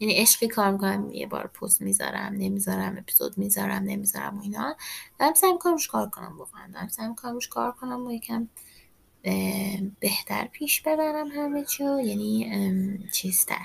[0.00, 4.76] یعنی عشقی کار می‌کنم یه بار پست می‌ذارم نمی‌ذارم اپیزود می‌ذارم نمی‌ذارم و اینا.
[5.18, 6.70] دارم سعی می‌کنم روش کار کنم واقعا.
[6.72, 8.48] دارم سعی می‌کنم روش کار کنم و یکم
[10.00, 13.64] بهتر پیش ببرم همه چی یعنی چیزتر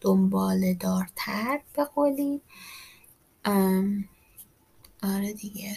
[0.00, 2.40] دنبال دارتر به قولی.
[5.02, 5.76] آره دیگه.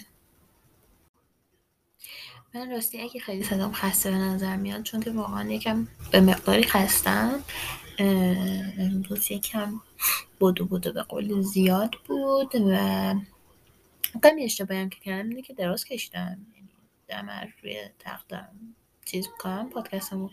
[2.55, 6.63] من راستی اگه خیلی صدام خسته به نظر میاد چون که واقعا یکم به مقداری
[6.63, 7.43] خستم
[7.99, 9.81] امروز یکم
[10.39, 13.15] بودو بودو به قول زیاد بود و
[14.21, 16.45] قمی اشتباهی هم که کردم اینه که دراز کشیدم.
[16.55, 16.69] یعنی
[17.07, 18.49] دم روی تختم
[19.05, 20.29] چیز می‌کنم پادکستمو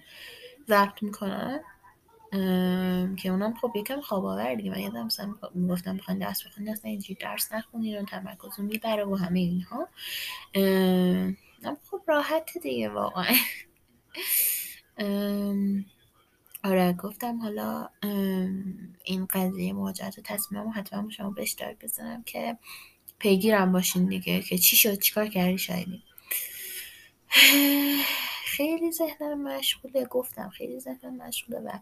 [0.68, 1.60] ضبط می‌کنم
[3.16, 4.70] که اونم خب یکم خواب آور دیگه.
[4.70, 9.16] من یادم مثلا می‌گفتم بخواین درس بخونید اصلا اینجوری درس نخونید و تمرکز می‌بره و
[9.16, 9.88] همه اینها.
[11.90, 13.34] خب راحت دیگه واقعا.
[16.64, 17.88] آره گفتم حالا
[19.04, 22.58] این قضیه مواجهت تصمیمم رو حتما شما به اشتراک بزنم که
[23.18, 26.02] پیگیرم باشین دیگه که چی شد چیکار کردی شایدی
[28.56, 31.78] خیلی ذهنم مشغوله گفتم خیلی ذهنم مشغوله و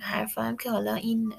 [0.00, 1.34] حرفم که حالا این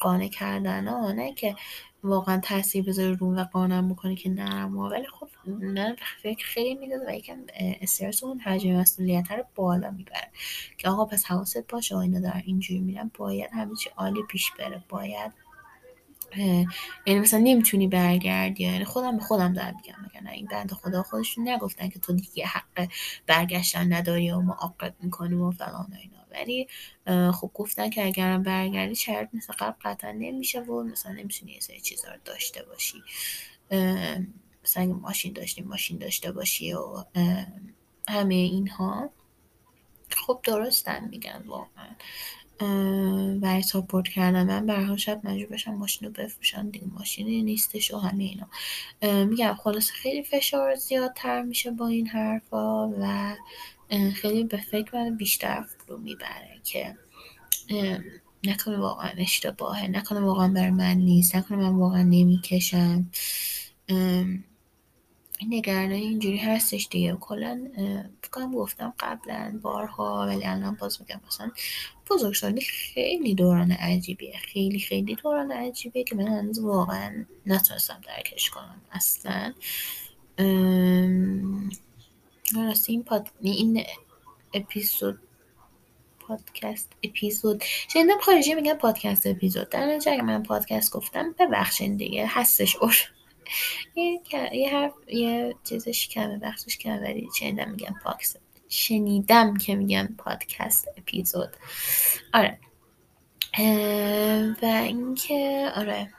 [0.00, 1.56] قانع کردن ها نه که
[2.04, 7.00] واقعا تاثیر بذاره رو و قانم بکنه که نرم ولی خب من فکر خیلی می‌داد
[7.06, 7.38] و یکم
[7.80, 10.28] استرس اون حجم مسئولیت رو بالا می‌بره
[10.78, 14.84] که آقا پس حواست باشه اینا دارن اینجوری میرن باید همه چی عالی پیش بره
[14.88, 15.32] باید
[17.06, 21.48] یعنی مثلا نمی‌تونی برگردی یعنی خودم به خودم دارم میگم میگن این بند خدا خودشون
[21.48, 22.88] نگفتن که تو دیگه حق
[23.26, 26.19] برگشتن نداری و معاقب می‌کنیم و فلان اینا.
[26.32, 26.68] ولی
[27.32, 31.80] خب گفتن که اگرم برگردی شرط مثل قبل قطعا نمیشه و مثلا نمی‌تونی یه سری
[31.80, 33.02] چیزا رو داشته باشی.
[34.64, 37.04] مثلا ماشین داشتی ماشین داشته باشی و
[38.08, 39.10] همه اینها.
[40.10, 41.90] خب درستن میگن واقعا.
[43.38, 47.98] برای ساپورت کردن من برها شاید مجبور بشم ماشین رو بفروشم دیگه ماشینی نیستش و
[47.98, 48.48] همه اینا.
[49.24, 53.36] میگم خلاص خیلی فشار زیادتر میشه با این حرفا و
[54.14, 56.96] خیلی به فکر من بیشتر فرو می‌بره که
[58.44, 63.10] نکنه واقعا اشتباهه نکنه واقعا بر من نیست نکنه من واقعا نمی‌کشم.
[65.38, 67.16] این اینجوری هستش دیگه.
[67.20, 67.68] کلا
[68.22, 71.50] فکرم گفتم قبلا بارها ولی الان باز میگم مثلا
[72.10, 74.36] بزرگسالی خیلی دوران عجیبیه.
[74.38, 79.54] خیلی خیلی دوران عجیبیه که من هنوز واقعا نتونستم درکش کنم اصلا.
[82.56, 83.28] راستی این پاد...
[83.40, 83.84] این
[84.54, 85.18] اپیزود
[86.20, 92.26] پادکست اپیزود شنیدم خارجی میگن پادکست اپیزود در نتیجه اگه من پادکست گفتم ببخشین دیگه
[92.26, 92.76] هستش.
[92.76, 92.96] اور
[93.94, 94.20] یه,
[94.52, 98.36] یه حرف یه چیزش کمه بخشش کمه ولی شنیدم میگن پاکس
[98.68, 101.56] شنیدم که میگن پادکست اپیزود
[102.34, 102.58] آره.
[104.62, 106.12] و اینکه آره.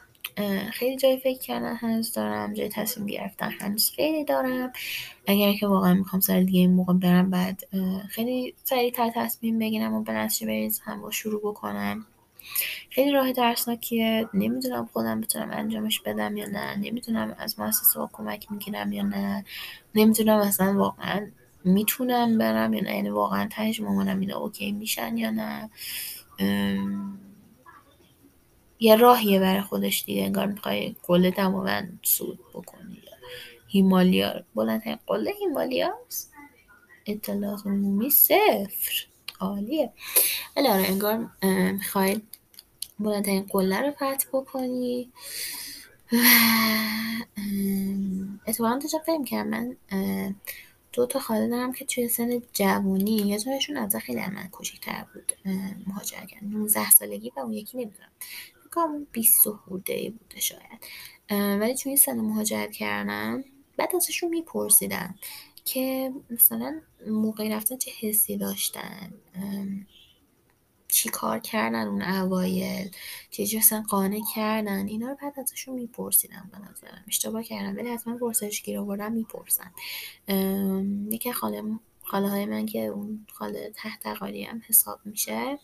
[0.72, 4.74] خیلی جای فکر کردن هنوز دارم جای تصمیم گرفتن هنوز خیلی دارم.
[5.28, 7.64] اگر که واقعا می‌خوام سر دیگه این موقع برم بعد
[8.10, 12.06] خیلی سریعتر تصمیم بگیرم و به نتیجه بریزم و شروع بکنم.
[12.90, 16.76] خیلی راه درسناکیه نمی‌دونم خودم بتونم انجامش بدم یا نه.
[16.76, 19.46] نمی‌دونم از مؤسسه ها کمک می‌گیرم یا نه.
[19.96, 21.28] نمی‌دونم اصلا واقعا
[21.66, 22.96] می‌تونم برم یا نه.
[22.96, 25.70] یعنی واقعا تهش مامانم اینا اوکی میشن یا نه.
[28.84, 33.02] یه راهیه برای خودش دیگه انگار می‌خوای قله دماوند سود بکنی
[33.68, 36.34] هیمالیا بلندترین قله هیمالیاست.
[37.06, 39.06] اطلاعات عمومی صفر.
[39.40, 39.94] عالیه.
[40.58, 41.30] ولی آره انگار
[41.72, 42.22] می‌خوای
[43.00, 45.12] بلندترین قله رو فتح بکنی.
[46.12, 46.18] و
[48.48, 49.76] اتفاقا داشتم فکر کردم من
[50.94, 55.34] دو تا خاله دارم که توی سن جوونی یه جایشون از خیلی من کوچکتر بود
[55.88, 58.10] مهاجر کردن 19 سالگی و اون یکی نمی‌دونم.
[58.72, 60.86] فکر 20 خورده ای بوده شاید.
[61.32, 63.44] ولی توی سن مهاجرت کردم
[63.78, 65.16] بعد ازشون میپرسیدم
[65.66, 69.14] که مثلا موقعی رفتن چه حسی داشتن
[70.88, 72.92] چی کار کردن اون اوایل
[73.32, 77.04] چه اصلا قانع کردن اینا رو بعد ازشون میپرسیدم به نظرم.
[77.08, 79.72] اشتباه کردم ولی حتما پرسش گیر آوردم می‌پرسن
[81.10, 81.64] یکی خاله
[82.12, 85.60] خاله من که اون خاله تحت هم حساب میشه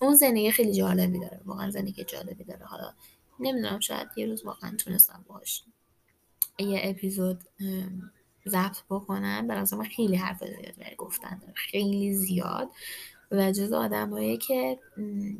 [0.00, 2.64] اون زندگی خیلی جالبی داره واقعا زندگی جالبی داره.
[2.66, 2.92] حالا
[3.40, 5.64] نمی‌دونم شاید یه روز واقعا تونستم باش
[6.58, 7.40] یه اپیزود
[8.48, 9.48] ضبط بکنم.
[9.48, 12.70] به من خیلی حرف زیاد گفتن داره خیلی زیاد.
[13.30, 14.78] و جز آدمایی که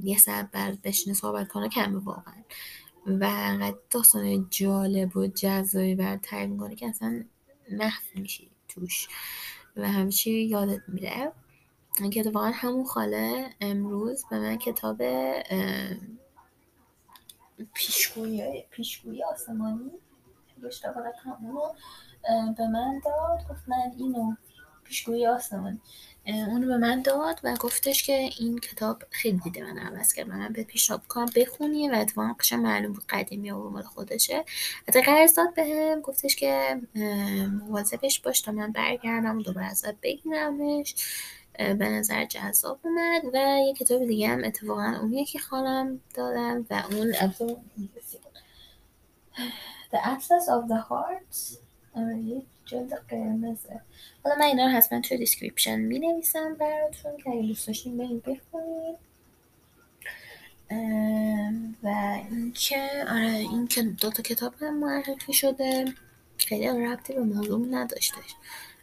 [0.02, 2.42] یه ساعت بعد بشینه صحبت کنه کمه واقعا.
[3.06, 7.24] و انقدر داستان جالب و جذابی بر تعریف می‌کنه که اصلا
[7.70, 9.08] محو میشی توش.
[9.78, 11.32] و همچی یادت میره.
[12.12, 15.02] که اتفاقا همون خاله امروز به من کتاب
[17.74, 19.90] پیشگویی پیشگویی آسمانی
[20.66, 21.04] اشتباه
[22.56, 23.48] به من داد.
[23.50, 24.34] گفت من اینو
[24.88, 25.80] پیشگویی آسمان.
[26.26, 30.28] اونو به من داد و گفتش که این کتاب خیلی دیده من عوض کرد.
[30.28, 34.44] من به پیشنهاد کنم بخونی و اتفاقا قشنگ معلوم بود قدیمی و مال خودشه.
[34.88, 36.80] حتی قرض داد بهم گفتش که
[37.66, 40.94] مواظبش باش تا من برگردم و دوباره ازت بگیرمش.
[41.58, 46.82] به نظر جذاب اومد و یه کتاب دیگه هم اتفاقا اون یکی خانم دادم و
[46.90, 47.12] اون
[49.92, 51.58] The Access of the Heart.
[51.94, 53.80] آره جلد قرمزه.
[54.24, 58.18] حالا من اینا رو حتما توی دیسکریپشن می نویسم براتون که اگه دوست داشتین بریم
[58.18, 58.96] بخونید
[61.82, 65.84] و اینکه آره این که دوتا کتاب هم معرفی شده.
[66.38, 68.34] خیلی ربطی به موضوع نداشتش.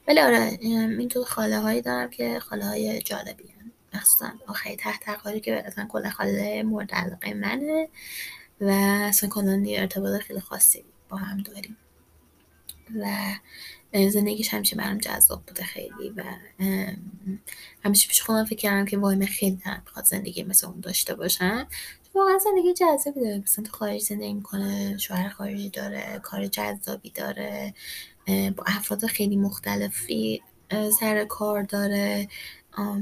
[0.07, 4.99] ولی آره این تو خاله هایی دارم که خاله های جالبی هم مخصوصا آخری تحت
[5.03, 7.89] تقاری که اصلا کل خاله مورد علاقه منه
[8.61, 8.69] و
[9.09, 11.77] اصلا کلان ارتباط خیلی خاصی با هم داریم.
[12.95, 13.35] و
[14.09, 16.23] زندگیش همیشه برام جذاب بوده خیلی و
[17.85, 21.15] همیشه پیش خودم فکر کردم که وای من خیلی دارم بخواد زندگی مثل اون داشته
[21.15, 21.67] باشم.
[22.15, 23.37] واقعا زندگی جذابی داره.
[23.37, 27.73] مثلا تو خارج زندگی می‌کنه شوهر خارجی داره کار جذابی داره
[28.27, 30.41] با افراد خیلی مختلفی
[30.99, 32.27] سر کار داره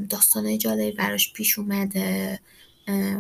[0.10, 2.40] داستانهای جالبی براش پیش اومده.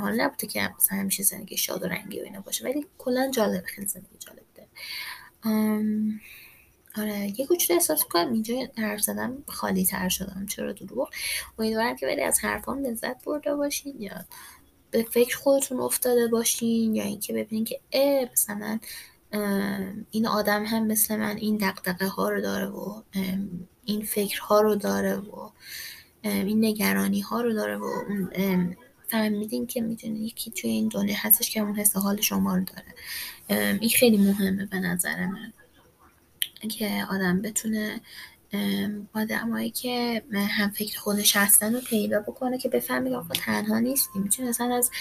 [0.02, 3.64] حالا نبوده که مثلا همیشه زندگی شاد و رنگی و اینا باشه ولی کلا جالب
[3.64, 4.70] خیلی زندگی جالب داره.
[6.98, 11.10] آره یه کوچولو احساس می‌کنم اینجا حرف زدم خالی تر شدم چرا دروغ؟
[11.60, 14.26] امیدوارم که ولی از حرفام لذت برده باشین یا
[14.92, 18.80] به فکر خودتون افتاده باشین یا اینکه ببینین که اه مثلا
[20.12, 23.02] این آدم هم مثل من این دقدقه ها رو داره و
[23.86, 25.50] این فکر ها رو داره و
[26.24, 27.90] این نگرانی ها رو داره و
[29.08, 33.80] فهمیدین که می‌دونی یکی توی این دنیا هستش که اون حس حال شما رو داره.
[33.80, 35.54] این خیلی مهمه به نظر من.
[36.68, 38.02] که آدم بتونه
[39.14, 44.20] آدمایی که هم فکر خودش هستن رو پیدا بکنه که بفهمی که آقا تنها نیستی
[44.20, 44.92] می‌تونه اصلا از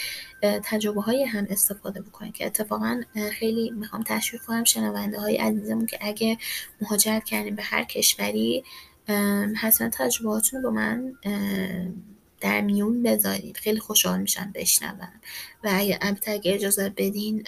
[0.41, 3.01] تجربه های هم استفاده بکنه که اتفاقا
[3.33, 6.39] خیلی می‌خوام تشویق کنم شنونده های عزیزمون که اگه
[6.81, 8.65] مهاجرت کردیم به هر کشوری
[9.57, 11.15] حتما تجربهاتون رو با من
[12.41, 13.57] در میون بذارید.
[13.57, 15.13] خیلی خوشحال میشم بشنوم.
[15.65, 15.69] و
[16.27, 17.47] اگه اجازه بدین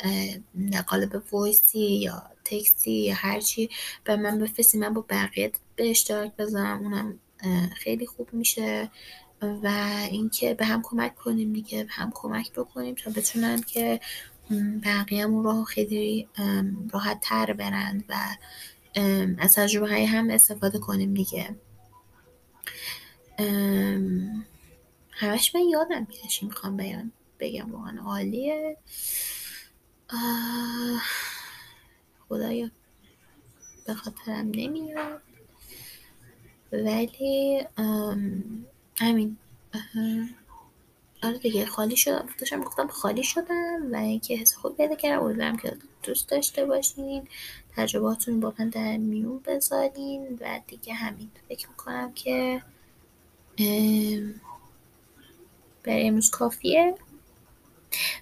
[1.11, 3.71] به وایسی یا تکستی یا هرچی
[4.05, 6.83] به من بفرستید من با بقیه به اشتراک بذارم.
[6.83, 7.19] اونم
[7.77, 8.91] خیلی خوب میشه
[9.43, 9.69] و
[10.11, 14.01] اینکه به هم کمک کنیم دیگه به هم کمک بکنیم تا بتونن که
[14.85, 16.29] بقیه‌مون رو خیلی
[16.93, 18.15] راحت تر برند و
[19.39, 21.57] از تجربه های هم استفاده کنیم دیگه.
[25.11, 28.77] همش من یادم میره می‌خوام بیان بگم واقعا عالیه.
[32.35, 32.71] خدایا.
[33.87, 35.21] به خاطرم نمیاد.
[36.73, 37.67] ولی
[39.01, 39.37] همین
[41.23, 45.25] آره دیگه خالی شدم داشتم گفتم خالی شدم و اینکه حس خوب پیدا کردم.
[45.25, 47.29] امیدوارم که دوست داشته باشین.
[47.77, 50.39] تجرباتون با من در میون بذارین.
[50.41, 51.31] و دیگه همین.
[51.49, 52.63] فکر می‌کنم که
[55.83, 56.95] برای امروز کافیه.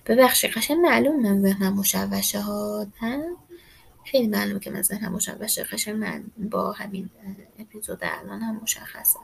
[0.07, 2.87] ببخشید قشن معلوم من ذهنم مشوشه ها
[4.05, 7.11] خیلی معلومه که من ذهنم مشوشه قشن من با همین
[7.59, 9.19] اپیزود الان هم مشخصه.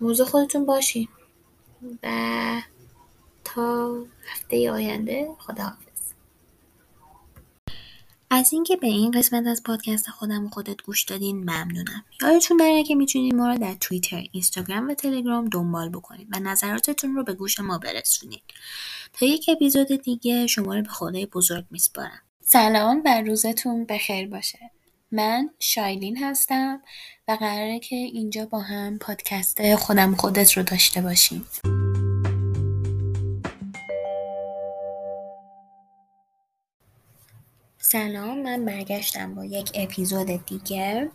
[0.00, 1.08] موضوع خودتون باشین.
[2.02, 2.62] و
[3.44, 5.84] تا هفته آینده خداحافظ.
[8.30, 12.04] از اینکه به این قسمت از پادکست خودم و خودت گوش دادین ممنونم.
[12.22, 17.14] یادتون نره که می‌تونید ما رو در توییتر اینستاگرام و تلگرام دنبال بکنید و نظراتتون
[17.14, 18.42] رو به گوش ما برسونید
[19.12, 22.22] تا یک اپیزود دیگه شما رو به خدای بزرگ میسپارم.
[22.46, 24.58] سلام و روزتون بخیر باشه.
[25.12, 26.82] من شایلین هستم
[27.28, 31.46] و قراره که اینجا با هم پادکست خودم خودت رو داشته باشیم.
[37.78, 41.10] سلام من برگشتم با یک اپیزود دیگه.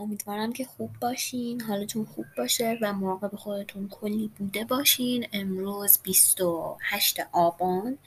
[0.00, 5.26] امیدوارم که خوب باشین حالتون خوب باشه و مراقب خودتون کلی بوده باشین.
[5.32, 7.98] امروز 28 آبان.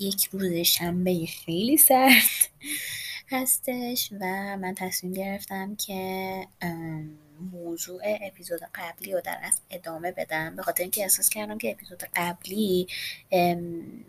[0.00, 2.50] یک روز شنبه خیلی سرد
[3.30, 4.24] هستش و
[4.56, 6.46] من تصمیم گرفتم که
[7.52, 10.56] موضوع اپیزود قبلی رو در از ادامه بدم.
[10.56, 12.86] به خاطر اینکه احساس کردم که اپیزود قبلی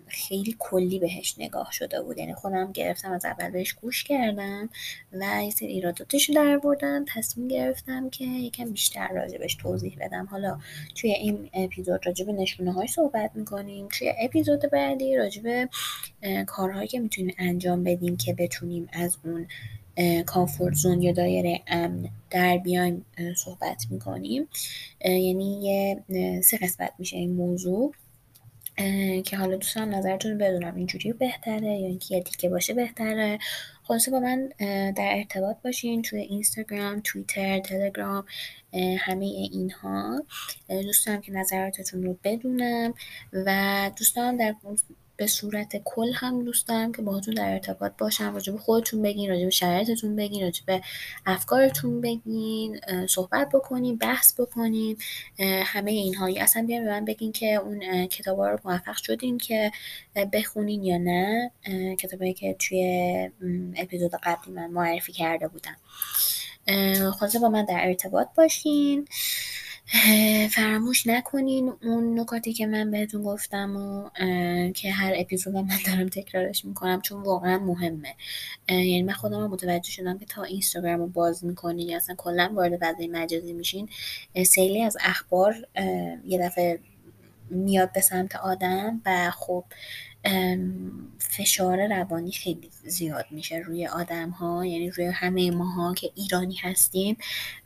[0.07, 2.17] خیلی کلی بهش نگاه شده بود.
[2.17, 4.69] یعنی خودم گرفتم از اول بهش گوش کردم
[5.13, 10.25] و یه سری ایراداتش رو در بردم تصمیم گرفتم که یکم بیشتر راجبش توضیح بدم.
[10.25, 10.59] حالا
[10.95, 13.88] توی این اپیزود راجب نشونه های صحبت می‌کنیم.
[13.88, 15.69] توی اپیزود بعدی راجب
[16.47, 19.47] کارهایی که می‌تونیم انجام بدیم که بتونیم از اون
[20.25, 24.47] کامفورت زون یا دایره امن در بیایم صحبت می‌کنیم.
[25.05, 27.93] یعنی یه سه قسمت میشه این موضوع.
[29.25, 33.39] که حالا دوستان نظرتون بدونم اینجوری بهتره یا اینکه یه دیگه باشه بهتره.
[33.83, 34.49] خلاصه با من
[34.91, 38.25] در ارتباط باشین توی اینستاگرام توییتر تلگرام
[38.99, 40.23] همه اینها.
[40.69, 42.93] دوست دارم که نظراتتون رو بدونم
[43.33, 44.55] و دوستان در
[45.22, 49.43] به صورت کل هم دوست دارم که باهاتون در ارتباط باشم راجع خودتون بگین راجع
[49.43, 50.80] به شرایطتون بگین راجع
[51.26, 54.97] افکارتون بگین صحبت بکنین بحث بکنین
[55.65, 59.72] همه اینها اصلا بیاین به من بگین که اون کتابا رو موفق شدین که
[60.34, 61.51] بخونین یا نه.
[61.99, 63.30] کتابایی که توی
[63.76, 65.76] اپیزود قبلی من معرفی کرده بودم.
[67.11, 69.07] خلاصه با من در ارتباط باشین.
[70.55, 74.09] فراموش نکنین اون نکاتی که من بهتون گفتم و
[74.71, 78.15] که هر اپیزود من دارم تکرارش می‌کنم چون واقعا مهمه.
[78.69, 82.77] یعنی من خودم متوجه شدم که تا اینستاگرام رو باز می‌کنین یا اصلا کلا وارد
[82.81, 83.89] فضای مجازی میشین
[84.45, 85.55] سیلی از اخبار
[86.25, 86.79] یه دفعه
[87.49, 89.63] میاد به سمت آدم و خب
[91.19, 97.17] فشار روانی خیلی زیاد میشه روی آدم ها یعنی روی همه ماها که ایرانی هستیم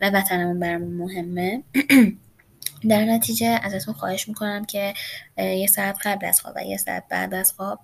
[0.01, 1.63] و وطنمون برامون مهمه.
[2.89, 4.93] در نتیجه ازتون خواهش می‌کنم که
[5.37, 7.79] یه ساعت قبل از خواب و یه ساعت بعد از خواب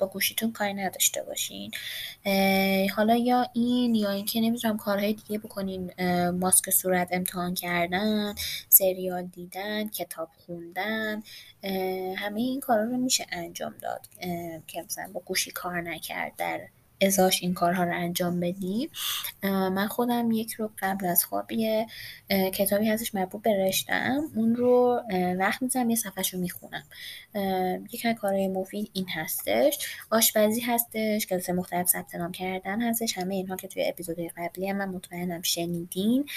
[0.00, 1.70] با گوشیتون کاری نداشته باشین.
[2.96, 5.92] حالا یا این یا اینکه نمی‌دونم کارهای دیگه بکنین.
[6.30, 8.34] ماسک صورت امتحان کردن
[8.68, 11.22] سریال دیدن کتاب خوندن.
[12.16, 14.06] همه این کارا رو میشه انجام داد.
[14.66, 16.60] که مثلا با گوشی کار نکرد در
[17.02, 18.90] ازاش این کارها رو انجام بدیم
[19.42, 21.86] من خودم یک رو قبل از خواب یه
[22.54, 25.02] کتابی هستش مربوط به رشتم اون رو
[25.38, 26.84] وقت می‌زنم یه صفحش رو می‌خونم
[27.92, 29.78] یک از کارهای مفید این هستش.
[30.10, 33.18] آشپزی هستش کلاس مختلف ثبت نام کردن هستش.
[33.18, 36.28] همه اینها که توی اپیزود قبلی هم من مطمئنم شنیدین.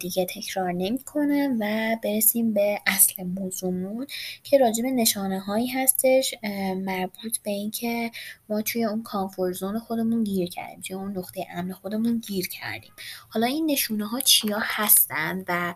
[0.00, 4.06] دیگه تکرار نمی‌کنم و برسیم به اصل موضوعمون
[4.42, 6.34] که راجب نشانه هایی هستش
[6.76, 8.10] مربوط به اینکه
[8.48, 9.56] ما توی اون کامفورت
[9.96, 12.92] خودمون گیر کردیم توی اون نقطه امن خودمون گیر کردیم.
[13.28, 15.74] حالا این نشونه ها چیا هستن و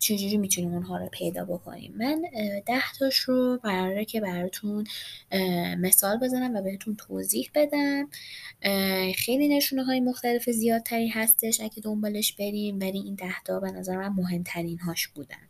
[0.00, 2.22] چجوری می‌تونیم اونها رو پیدا بکنیم؟ من
[2.66, 4.84] ده تاش رو قراره که براتون
[5.78, 8.08] مثال بزنم و بهتون توضیح بدم.
[9.16, 13.96] خیلی نشونه های مختلف زیادتری هستش اگه دنبالش بریم ولی این ده تا به نظر
[13.96, 15.45] من مهمترین هاش بودن.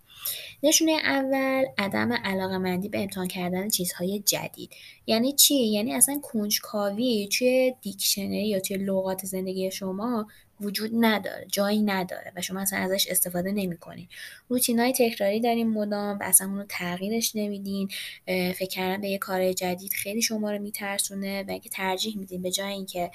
[0.63, 4.71] نشونه اول عدم علاقه مندی به امتحان کردن چیزهای جدید.
[5.07, 10.27] یعنی چی؟ یعنی اصلا کنجکاوی توی دیکشنری یا توی لغات زندگی شما
[10.61, 14.09] وجود نداره جایی نداره و شما اصلا ازش استفاده نمی‌کنین
[14.49, 17.89] روتین های تکراری داریم مدام و اصلا اون رو تغییرش نمیدین.
[18.27, 22.51] فکر کردن به یه کار جدید خیلی شما رو میترسونه و اگه ترجیح میدین به
[22.51, 23.11] جای اینکه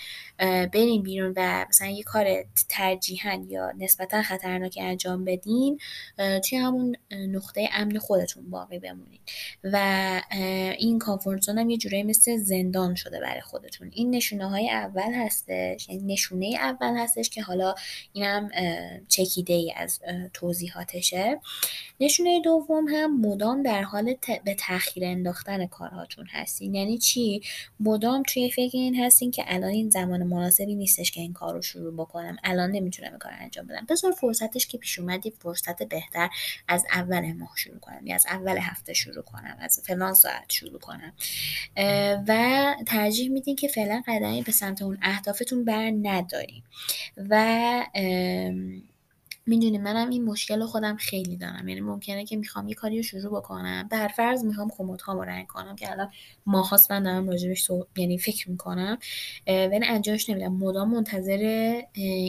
[0.74, 5.80] برین بیرون و مثلا یه کار ترجیحا یا نسبتا خطرناکی انجام بدین
[6.18, 9.20] توی همون نقطه امن خودتون باقی بمونین.
[9.64, 10.22] و
[10.78, 13.92] این کامفورت هم یه جورایی مثل زندان شده برای خودتون.
[13.94, 17.76] این نشونه های اول هستش یعنی نشونه اول هستش که حالا
[18.14, 18.50] اینم
[19.08, 20.00] چکیده ای از
[20.34, 21.40] توضیحاتشه.
[22.00, 26.76] نشونه دوم هم مدام در حال به تاخیر انداختن کارهاتون هستین.
[26.76, 27.42] یعنی چی؟
[27.80, 31.62] مدام توی فکر این هستین که الان این زمان مناسبی نیستش که این کار رو
[31.62, 32.38] شروع بکنم.
[32.44, 33.86] الان نمی‌تونم کار انجام بدم.
[33.90, 36.30] بذار فرصتش که پیش اومد فرصت بهتر
[36.68, 38.08] از اول ماه شروع کنم.
[38.08, 39.58] یا از اول هفته شروع کنم.
[39.60, 41.14] از فلان ساعت شروع کنم.
[42.28, 46.64] و ترجیح میدین که فعلا قدمی به سمت اون اهدافتون بر نداریم
[47.30, 47.86] و
[49.46, 51.68] می‌دونی منم این مشکل خودم خیلی دارم.
[51.68, 53.88] یعنی ممکنه که می‌خوام یه کاری رو شروع بکنم.
[53.92, 56.12] در فرض می‌خوام کمدهامو رنگ کنم که الان
[56.46, 58.98] ماهاست من دارم راجبش یعنی فکر می‌کنم.
[59.48, 60.54] ولی انجامش نمیدم.
[60.54, 61.82] مدام منتظر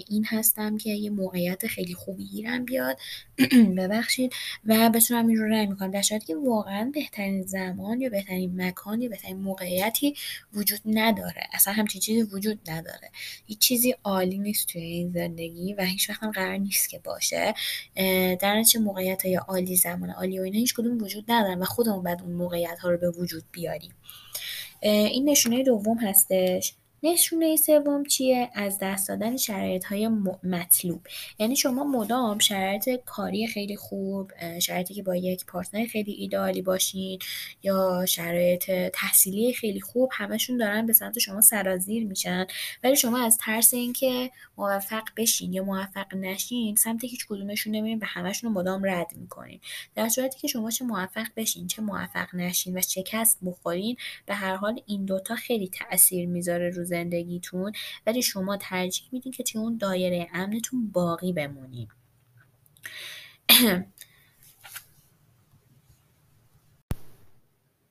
[0.09, 2.99] این هستم که یه موقعیت خیلی خوبی گیرم بیاد.
[3.79, 4.33] ببخشید.
[4.65, 5.91] و بتونم این رو رنگ می‌کنم.
[5.91, 10.15] در صورتی که واقعا بهترین زمان یا بهترین مکان یا بهترین موقعیتی
[10.55, 11.43] وجود نداره.
[11.53, 13.11] اصلا همچین چیزی وجود نداره.
[13.47, 17.55] هیچ چیزی عالی نیست توی این زندگی و هیچ وقت قرار نیست که باشه
[18.41, 22.03] در چه موقعیت های عالی زمان عالی و اینا هیچ کدوم وجود ندارن و خودمون
[22.03, 23.95] بعد اون موقعیت ها رو به وجود بیاریم.
[24.83, 26.75] این نشونه دوم هستش.
[27.05, 30.09] نشونه سوم چیه؟ از دست دادن شرایط های
[30.43, 31.07] مطلوب.
[31.39, 34.33] یعنی شما مدام شرایط کاری خیلی خوب
[34.63, 37.19] شرایطی که با یک پارتنر خیلی ایدئالی باشین
[37.63, 42.47] یا شرایط تحصیلی خیلی خوب همشون دارن به سمت شما سرازیر میشن.
[42.85, 48.07] ولی شما از ترس اینکه موفق بشین یا موفق نشین سمت هیچ کدومشون نمیرین به
[48.07, 49.61] همشون مدام رد می‌کنین.
[49.95, 53.97] در صورتی که شما چه موفق بشین چه موفق نشین و شکست بخورین
[54.27, 57.73] به هر حال این دوتا خیلی تاثیر می‌ذاره روز زندگیتون
[58.07, 61.89] ولی شما ترجیح میدین که توی اون دایره امنتون باقی بمونین.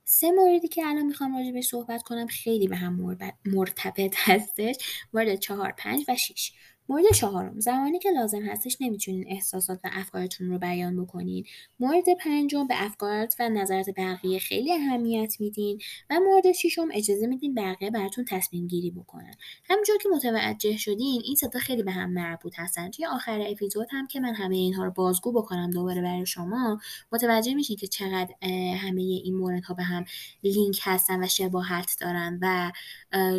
[0.03, 4.75] سه موردی که الان می‌خوام راجع به صحبت کنم خیلی به هم مرتبط هستش.
[5.13, 6.53] مورد چهار پنج و شیش
[6.91, 11.45] مورد چهارم زمانی که لازم هستش نمی‌تونین احساسات و افکارتون رو بیان بکنین.
[11.79, 15.79] مورد پنجم به افکارت و نظرت بقیه خیلی اهمیت میدین
[16.09, 19.33] و مورد ششم اجازه میدین بقیه براتون تصمیم گیری بکنن.
[19.69, 22.91] همونجور که متوجه شدین این ستا خیلی به هم مربوط هستن.
[22.91, 26.79] توی آخر اپیزود هم که من همه اینها رو بازگو بکنم دوباره برای شما
[27.11, 28.33] متوجه میشین که چقدر
[28.75, 30.05] همه این موردها به هم
[30.43, 32.71] لینک هستن و شباهت دارن و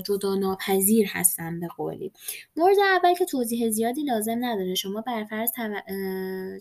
[0.07, 2.13] جدا ناپذیر هستن به قولی.
[2.57, 4.75] مورد اول که توضیح زیادی لازم نداره.
[4.75, 5.51] شما برفرض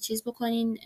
[0.02, 0.78] چیز بکنین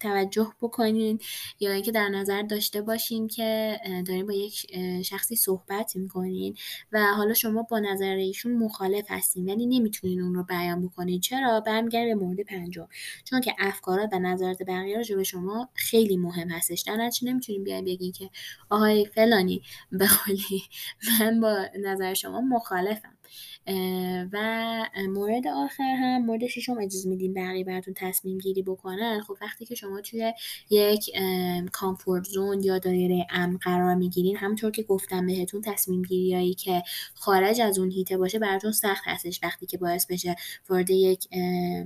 [0.00, 1.18] توجه بکنین
[1.60, 4.66] یا اینکه در نظر داشته باشین که دارین با یک
[5.02, 6.56] شخصی صحبت می‌کنین
[6.92, 11.20] و حالا شما با نظر ایشون مخالف هستین ولی نمی‌تونین اون رو بیان بکنین.
[11.20, 12.88] چرا؟ برمیگرده به مورد پنجم.
[13.24, 16.80] چون که افکارات و نظرات بقیه رو به شما خیلی مهم هستش.
[16.80, 18.30] در نتیجه نمی‌تونین بیاین بگین که
[18.70, 19.62] آهای فلانی
[19.92, 20.08] به
[21.20, 23.15] من با نظر شما مخالفم.
[24.32, 24.38] و
[25.08, 29.20] مورد آخر هم مورد ششم اجازه میدین بقیه براتون تصمیم گیری بکنن.
[29.26, 30.32] خب وقتی که شما توی
[30.70, 31.10] یک
[31.72, 36.82] کامفورت زون یا دایره امن قرار می‌گیرین همونطور که گفتم بهتون تصمیم گیریایی که
[37.14, 39.40] خارج از اون هیته باشه براتون سخت هستش.
[39.42, 40.36] وقتی که باعث بشه
[40.68, 41.28] وارد یک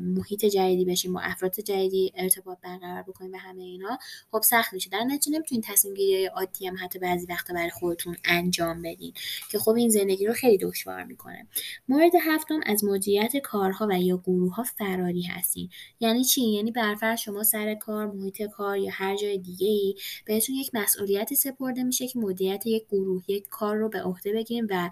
[0.01, 3.99] محیط جدیدی بشین با افراد جدیدی ارتباط برقرار بکنین و همه اینا
[4.32, 4.91] خب سخت میشه.
[4.91, 9.12] در نتیجه نمی‌تونین تصمیم گیری عادی هم حتی بعضی وقتا برای خودتون انجام بدین.
[9.51, 11.30] که خب این زندگی رو خیلی دشوار می‌کنه.
[11.89, 15.68] مورد هفتم از مدیریت کارها و یا گروه ها فراری هستین.
[16.01, 20.55] یعنی چی؟ یعنی برفرض شما سر کار محیط کار یا هر جای دیگه ای بهتون
[20.55, 24.91] یک مسئولیتی سپرده میشه که مدیریت یک گروه یک کار رو به عهده بگیرین و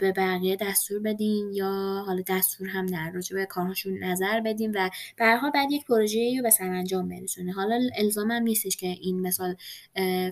[0.00, 4.90] به بقیه دستور بدین یا حالا دستور هم در راجع به کارهاشون نظر بدین و
[5.16, 9.56] به بعد یک پروژه رو به سرانجام برسونه حالا الزام هم نیستش که این مثال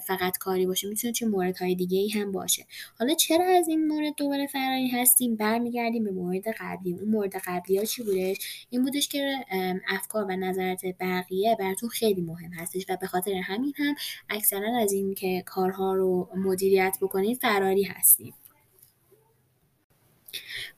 [0.06, 2.66] فقط کاری باشه می‌تونه چه موردهای دیگه ای هم باشه.
[2.98, 6.92] حالا چرا از این مورد دوباره فراری هستیم برمیگردیم به مورد قبلی.
[6.92, 9.44] اون مورد قبلی ها چی بودش؟ این بودش که
[9.88, 13.94] افکار و نظرات بقیه براتون خیلی مهم هستش و به خاطر همین هم
[14.30, 18.34] اکثرا از این که کارها رو مدیریت بکنید فراری هستیم.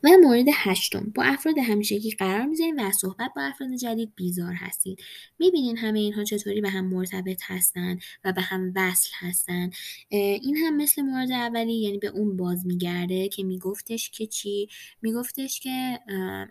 [0.04, 1.12] و مورد هشتم.
[1.14, 5.00] با افراد همیشگی قرار می‌ذارین و از صحبت با افراد جدید بیزار هستید
[5.38, 9.70] می‌بینین همه اینها چطوری به هم مرتبط هستن و به هم وصل هستن.
[10.10, 14.68] این هم مثل مورد اولی یعنی به اون باز میگرده که میگفتش که چی؟
[15.02, 15.98] میگفتش که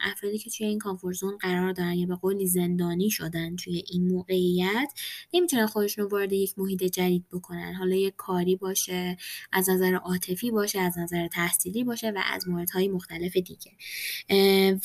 [0.01, 4.93] افرادی که توی این کامفورزون قرار دارن یا به قولی زندانی شدن توی این موقعیت
[5.33, 7.73] نمی‌تونن خودشون رو وارد یک محیط جدید بکنن.
[7.73, 9.17] حالا یک کاری باشه
[9.51, 13.71] از نظر عاطفی باشه از نظر تحصیلی باشه و از موردهای مختلف دیگه.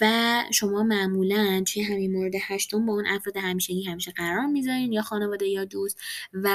[0.00, 5.02] و شما معمولا توی همین مورد هشتم با اون افراد همیشگی همیشه قرار می‌ذارین یا
[5.02, 5.98] خانواده یا دوست.
[6.32, 6.48] و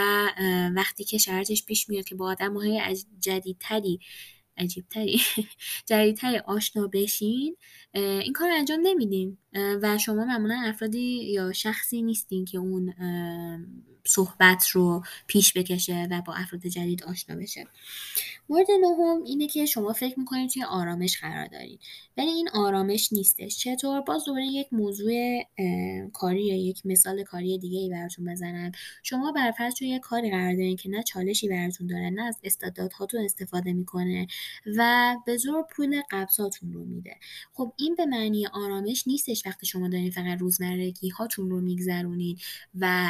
[0.76, 4.00] وقتی که شرطش پیش میاد که با آدم های جدیدتری
[4.58, 5.22] عجیبتری
[5.90, 7.58] جدیدتری آشنا بشین
[7.94, 9.38] این کار انجام نمیدین.
[9.54, 12.94] و شما معمولا افرادی یا شخصی نیستین که اون
[14.08, 17.68] صحبت رو پیش بکشه و با افراد جدید آشنا بشه.
[18.50, 21.80] مورد نهم اینه که شما فکر می‌کنید توی آرامش قرار دارید.
[22.18, 23.58] ولی این آرامش نیستش.
[23.58, 25.44] چطور؟ باز دوباره یک موضوع
[26.14, 28.72] کاری یا یک مثال کاری دیگه ای براتون بزنم.
[29.04, 33.26] شما برفرض توی یک کاری قرار دارین که نه چالشی براتون داره نه از استعدادهاتون
[33.26, 34.28] استفاده می‌کنه
[34.78, 37.16] و به زور پول قبضاتون رو میده.
[37.54, 42.38] خب این به معنی آرامش نیستش وقتی شما دارین فقط روزمرگی هاتون رو میگذرونین
[42.76, 43.08] و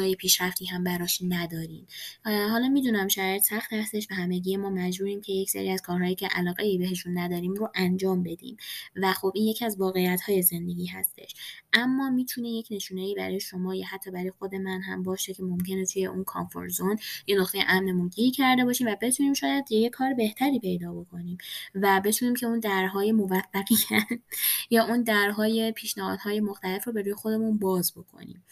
[0.00, 1.86] جای پیشرفتی هم براش ندارین.
[2.24, 6.26] حالا می‌دونم شاید سخت هستش و همگی ما مجبوریم که یک سری از کارهایی که
[6.26, 8.56] علاقه ای بهشون نداریم رو انجام بدیم.
[8.96, 11.34] و خب این یکی از واقعیت های زندگی هستش.
[11.72, 15.42] اما می‌تونه یک نشونه ای برای شما یا حتی برای خود من هم باشه که
[15.42, 16.96] ممکنه توی اون کامفورت زون
[17.26, 21.38] یه نقطه امنمون گیر کرده باشیم و بتونیم شاید یه کار بهتری پیدا بکنیم
[21.74, 24.20] و بتونیم که اون درهای موفقیت
[24.70, 28.42] یا اون درهای پیشنهادهای مختلف رو به روی خودمون باز بکنیم.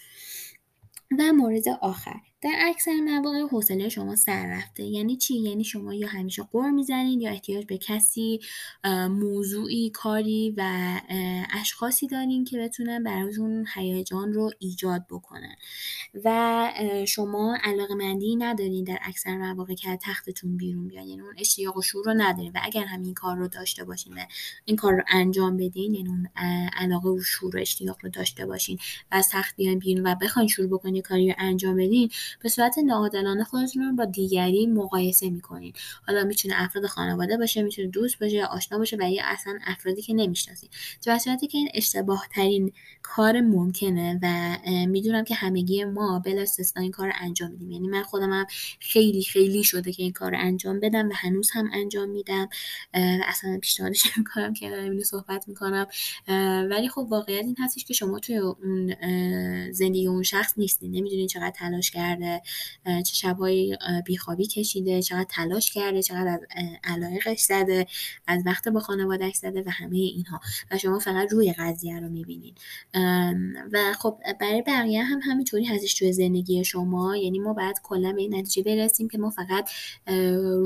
[1.18, 2.20] و مورد آخر.
[2.41, 4.84] در اکثر مواقع حوصله شما سر رفته.
[4.84, 8.41] یعنی چی؟ یعنی شما یا همیشه قر می‌زنین یا احتیاج به کسی
[9.11, 10.62] موضوعی کاری و
[11.61, 15.55] اشخاصی دارین که بتونن براتون هیجان رو ایجاد بکنن.
[16.24, 16.70] و
[17.09, 21.82] شما علاقه مندی ندارین در اکثر مواقع که تختتون بیرون بیان یعنی اون اشتیاق و
[21.82, 22.53] شور رو ندارین.
[22.55, 24.20] و اگر همین کار رو داشته باشین و
[24.64, 26.28] این کار رو انجام بدین یعنی اون
[26.76, 28.78] علاقه و شور و اشتیاق رو داشته باشین
[29.12, 32.11] و تخت بیان بیرون و بخواین شروع بکنین کاری رو انجام بدین
[32.43, 35.72] به صورت ناعادلانه خودتون رو با دیگری مقایسه می‌کنین.
[36.07, 40.14] حالا می‌تونه افراد خانواده باشه می‌تونه دوست باشه آشنا باشه و یا اصلا افرادی که
[40.14, 40.70] نمی‌شناسین.
[41.07, 42.72] در صورتی که این اشتباه ترین
[43.03, 44.57] کار ممکنه و
[44.87, 47.70] می‌دونم که همگی ما بلا استثنا این کار انجام میدیم.
[47.70, 48.47] یعنی من خودم هم
[48.81, 52.49] خیلی خیلی شده که این کار انجام بدم و هنوز هم انجام میدم.
[53.29, 55.87] اصلا پیشنهادش نمی‌کنم که اینو صحبت می‌کنم.
[56.70, 58.95] ولی خب واقعیت این هستش که شما توی اون
[59.72, 60.91] زندگی اون شخص نیستین.
[60.91, 62.42] نمی‌دونین چقدر تلاش کرده
[63.02, 66.40] چه شبهایی بیخوابی کشیده چقدر تلاش کرده چقدر از
[66.84, 67.86] علایقش زده
[68.26, 70.40] از وقت با خانوادهش زده و همه اینها.
[70.70, 72.54] و شما فقط روی قضیه رو می‌بینین
[73.72, 77.16] و خب برای بقیه هم همینطوری هستش توی زندگی شما.
[77.16, 79.70] یعنی ما باید کلا به این نتیجه برسیم که ما فقط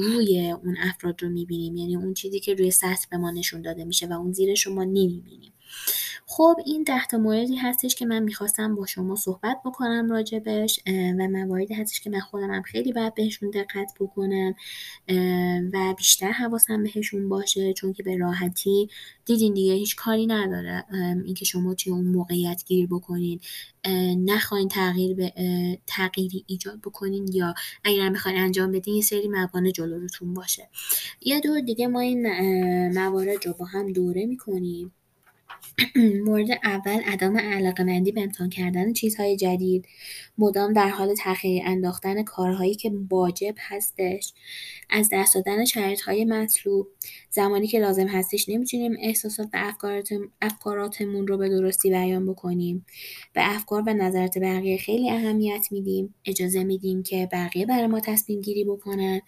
[0.00, 1.76] روی اون افراد رو می‌بینیم.
[1.76, 4.84] یعنی اون چیزی که روی سطح به ما نشون داده میشه و اون زیر شما
[4.84, 5.52] نمی‌بینیم.
[6.26, 11.28] خب این ده تا موردی هستش که من می‌خواستم با شما صحبت بکنم راجبش و
[11.28, 14.54] مواردی هستش که من خودم هم خیلی باید بهشون دقت بکنم
[15.72, 18.88] و بیشتر حواسم بهشون باشه چون که به راحتی
[19.24, 20.84] دیدین دیگه هیچ کاری نداره
[21.24, 23.40] اینکه شما توی اون موقعیت گیر بکنین
[24.18, 25.32] نخواین تغییر به
[25.86, 27.54] تغییری ایجاد بکنین یا
[27.84, 30.68] اگر بخواین انجام بدین یه سری موانع جلوتون باشه.
[31.20, 32.28] یه دور دیگه ما این
[32.98, 34.92] موارد رو با هم دوره می‌کنیم.
[36.26, 39.86] مورد اول عدم علاقه‌مندی به امتحان کردن چیزهای جدید،
[40.38, 44.32] مدام در حال تأخیر انداختن کارهایی که واجب هستش،
[44.90, 46.88] از دست دادن شرایطهای مطلوب،
[47.30, 49.72] زمانی که لازم هستش نمی‌تونیم احساسات و
[50.42, 52.86] افکاراتمون رو به درستی بیان بکنیم،
[53.32, 58.40] به افکار و نظرات بقیه خیلی اهمیت میدیم، اجازه میدیم که بقیه برای ما تصمیم
[58.40, 59.20] گیری بکنن،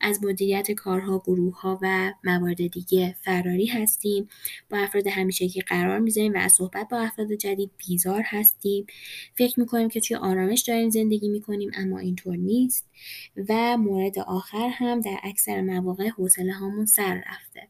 [0.00, 4.28] از مدیریت کارها، گروهها و موارد دیگه فراری هستیم،
[4.70, 8.86] با افراد همیشگی قرار می‌ذاریم و از صحبت با افراد جدید بیزار هستیم.
[9.34, 12.88] فکر می‌کنیم که توی آرامش داریم زندگی می‌کنیم اما اینطور نیست.
[13.48, 17.68] و مورد آخر هم در اکثر مواقع حوصله هامون سر رفته.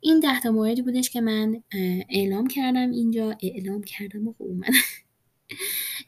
[0.00, 1.62] این ده تا موردی بودش که من
[2.10, 3.36] اعلام کردم اینجا.
[3.42, 4.64] اعلام کردم و خوب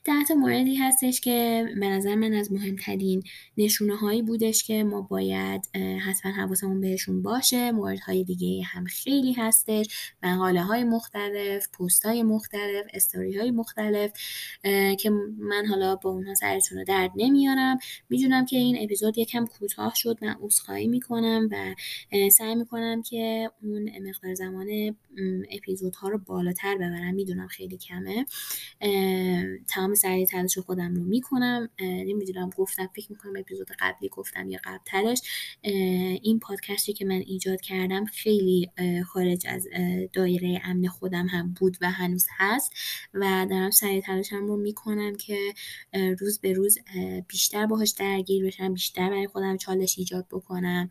[0.04, 3.22] ده موردی هستش که به نظر من از مهمترین
[3.56, 5.62] نشونه هایی بودش که ما باید
[6.06, 7.72] حتما حواسمون بهشون باشه.
[7.72, 9.86] موردهای دیگه هم خیلی هستش.
[10.22, 14.12] مقاله های مختلف پست های مختلف استوری های مختلف
[14.98, 17.78] که من حالا با اونها سرتون رو درد نمیارم.
[18.10, 20.18] می‌دونم که این اپیزود یکم کوتاه شد.
[20.22, 21.74] من عذرخواهی می‌کنم و
[22.30, 24.96] سعی می‌کنم که اون مقدار زمان
[25.50, 27.14] اپیزودها رو بالاتر ببرم.
[27.14, 28.26] می‌دونم خیلی کمه.
[29.68, 31.68] تمام سعی تلاش خودم رو می‌کنم.
[31.80, 35.20] نمی‌دونم گفتم فکر می‌کنم اپیزود قبلی گفتم یا قبلترش.
[36.22, 38.70] این پادکستی که من ایجاد کردم خیلی
[39.06, 39.66] خارج از
[40.12, 42.72] دایره امن خودم هم بود و هنوز هست
[43.14, 45.38] و دارم سعی تلاشم رو می‌کنم که
[46.20, 46.78] روز به روز
[47.28, 50.88] بیشتر باهاش درگیر بشم بیشتر برای خودم چالش ایجاد بکنم.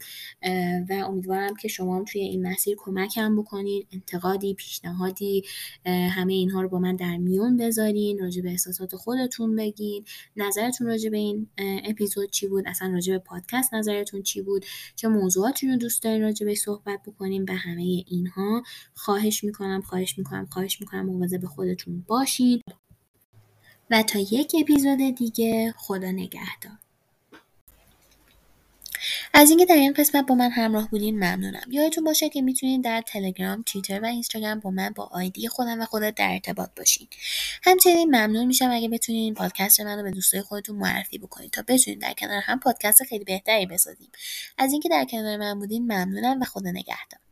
[0.89, 5.43] و امیدوارم که شما هم توی این مسیر کمکم بکنین انتقادی پیشنهادی
[5.85, 8.21] همه اینها رو با من در میون بذارین.
[8.27, 10.05] راجع به احساسات خودتون بگین.
[10.35, 14.65] نظرتون راجع به این اپیزود چی بود؟ اصلا راجع به پادکست نظرتون چی بود؟
[14.95, 18.63] چه موضوعاتی رو دوست دارین راجع به صحبت بکنیم به همه اینها
[18.93, 22.61] خواهش می‌کنم خواهش می‌کنم خواهش می‌کنم مواظب خودتون باشین.
[23.91, 26.77] و تا یک اپیزود دیگه خدا نگهدار.
[29.33, 31.67] از اینکه در این قسمت با من همراه بودین ممنونم.
[31.71, 35.85] یادتون باشه که می‌تونید در تلگرام توییتر و اینستاگرام با من با آیدی خودم و
[35.85, 37.07] خودت در ارتباط باشین.
[37.63, 42.01] همچنین ممنون میشم اگه بتونین این پادکست منو به دوستای خودتون معرفی بکنید تا بتونید
[42.01, 44.11] در کنار هم پادکست خیلی بهتری بسازیم.
[44.57, 47.26] از اینکه در کنار من بودین ممنونم و خدا نگهدار.